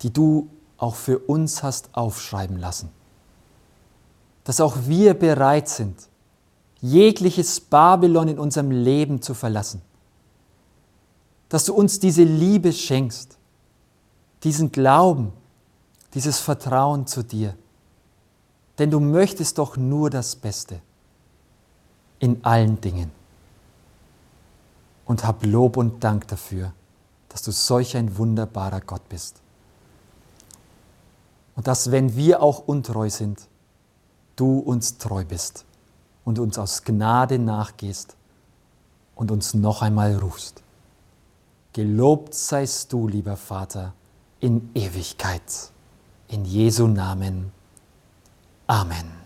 [0.03, 0.47] die du
[0.77, 2.89] auch für uns hast aufschreiben lassen,
[4.43, 6.07] dass auch wir bereit sind,
[6.81, 9.81] jegliches Babylon in unserem Leben zu verlassen,
[11.49, 13.37] dass du uns diese Liebe schenkst,
[14.43, 15.33] diesen Glauben,
[16.13, 17.55] dieses Vertrauen zu dir
[18.81, 20.81] denn du möchtest doch nur das Beste
[22.17, 23.11] in allen Dingen.
[25.05, 26.73] Und hab Lob und Dank dafür,
[27.29, 29.35] dass du solch ein wunderbarer Gott bist.
[31.55, 33.47] Und dass, wenn wir auch untreu sind,
[34.35, 35.63] du uns treu bist
[36.23, 38.15] und uns aus Gnade nachgehst
[39.15, 40.63] und uns noch einmal rufst.
[41.73, 43.93] Gelobt seist du, lieber Vater,
[44.39, 45.71] in Ewigkeit.
[46.27, 47.51] In Jesu Namen.
[48.67, 49.20] Amen.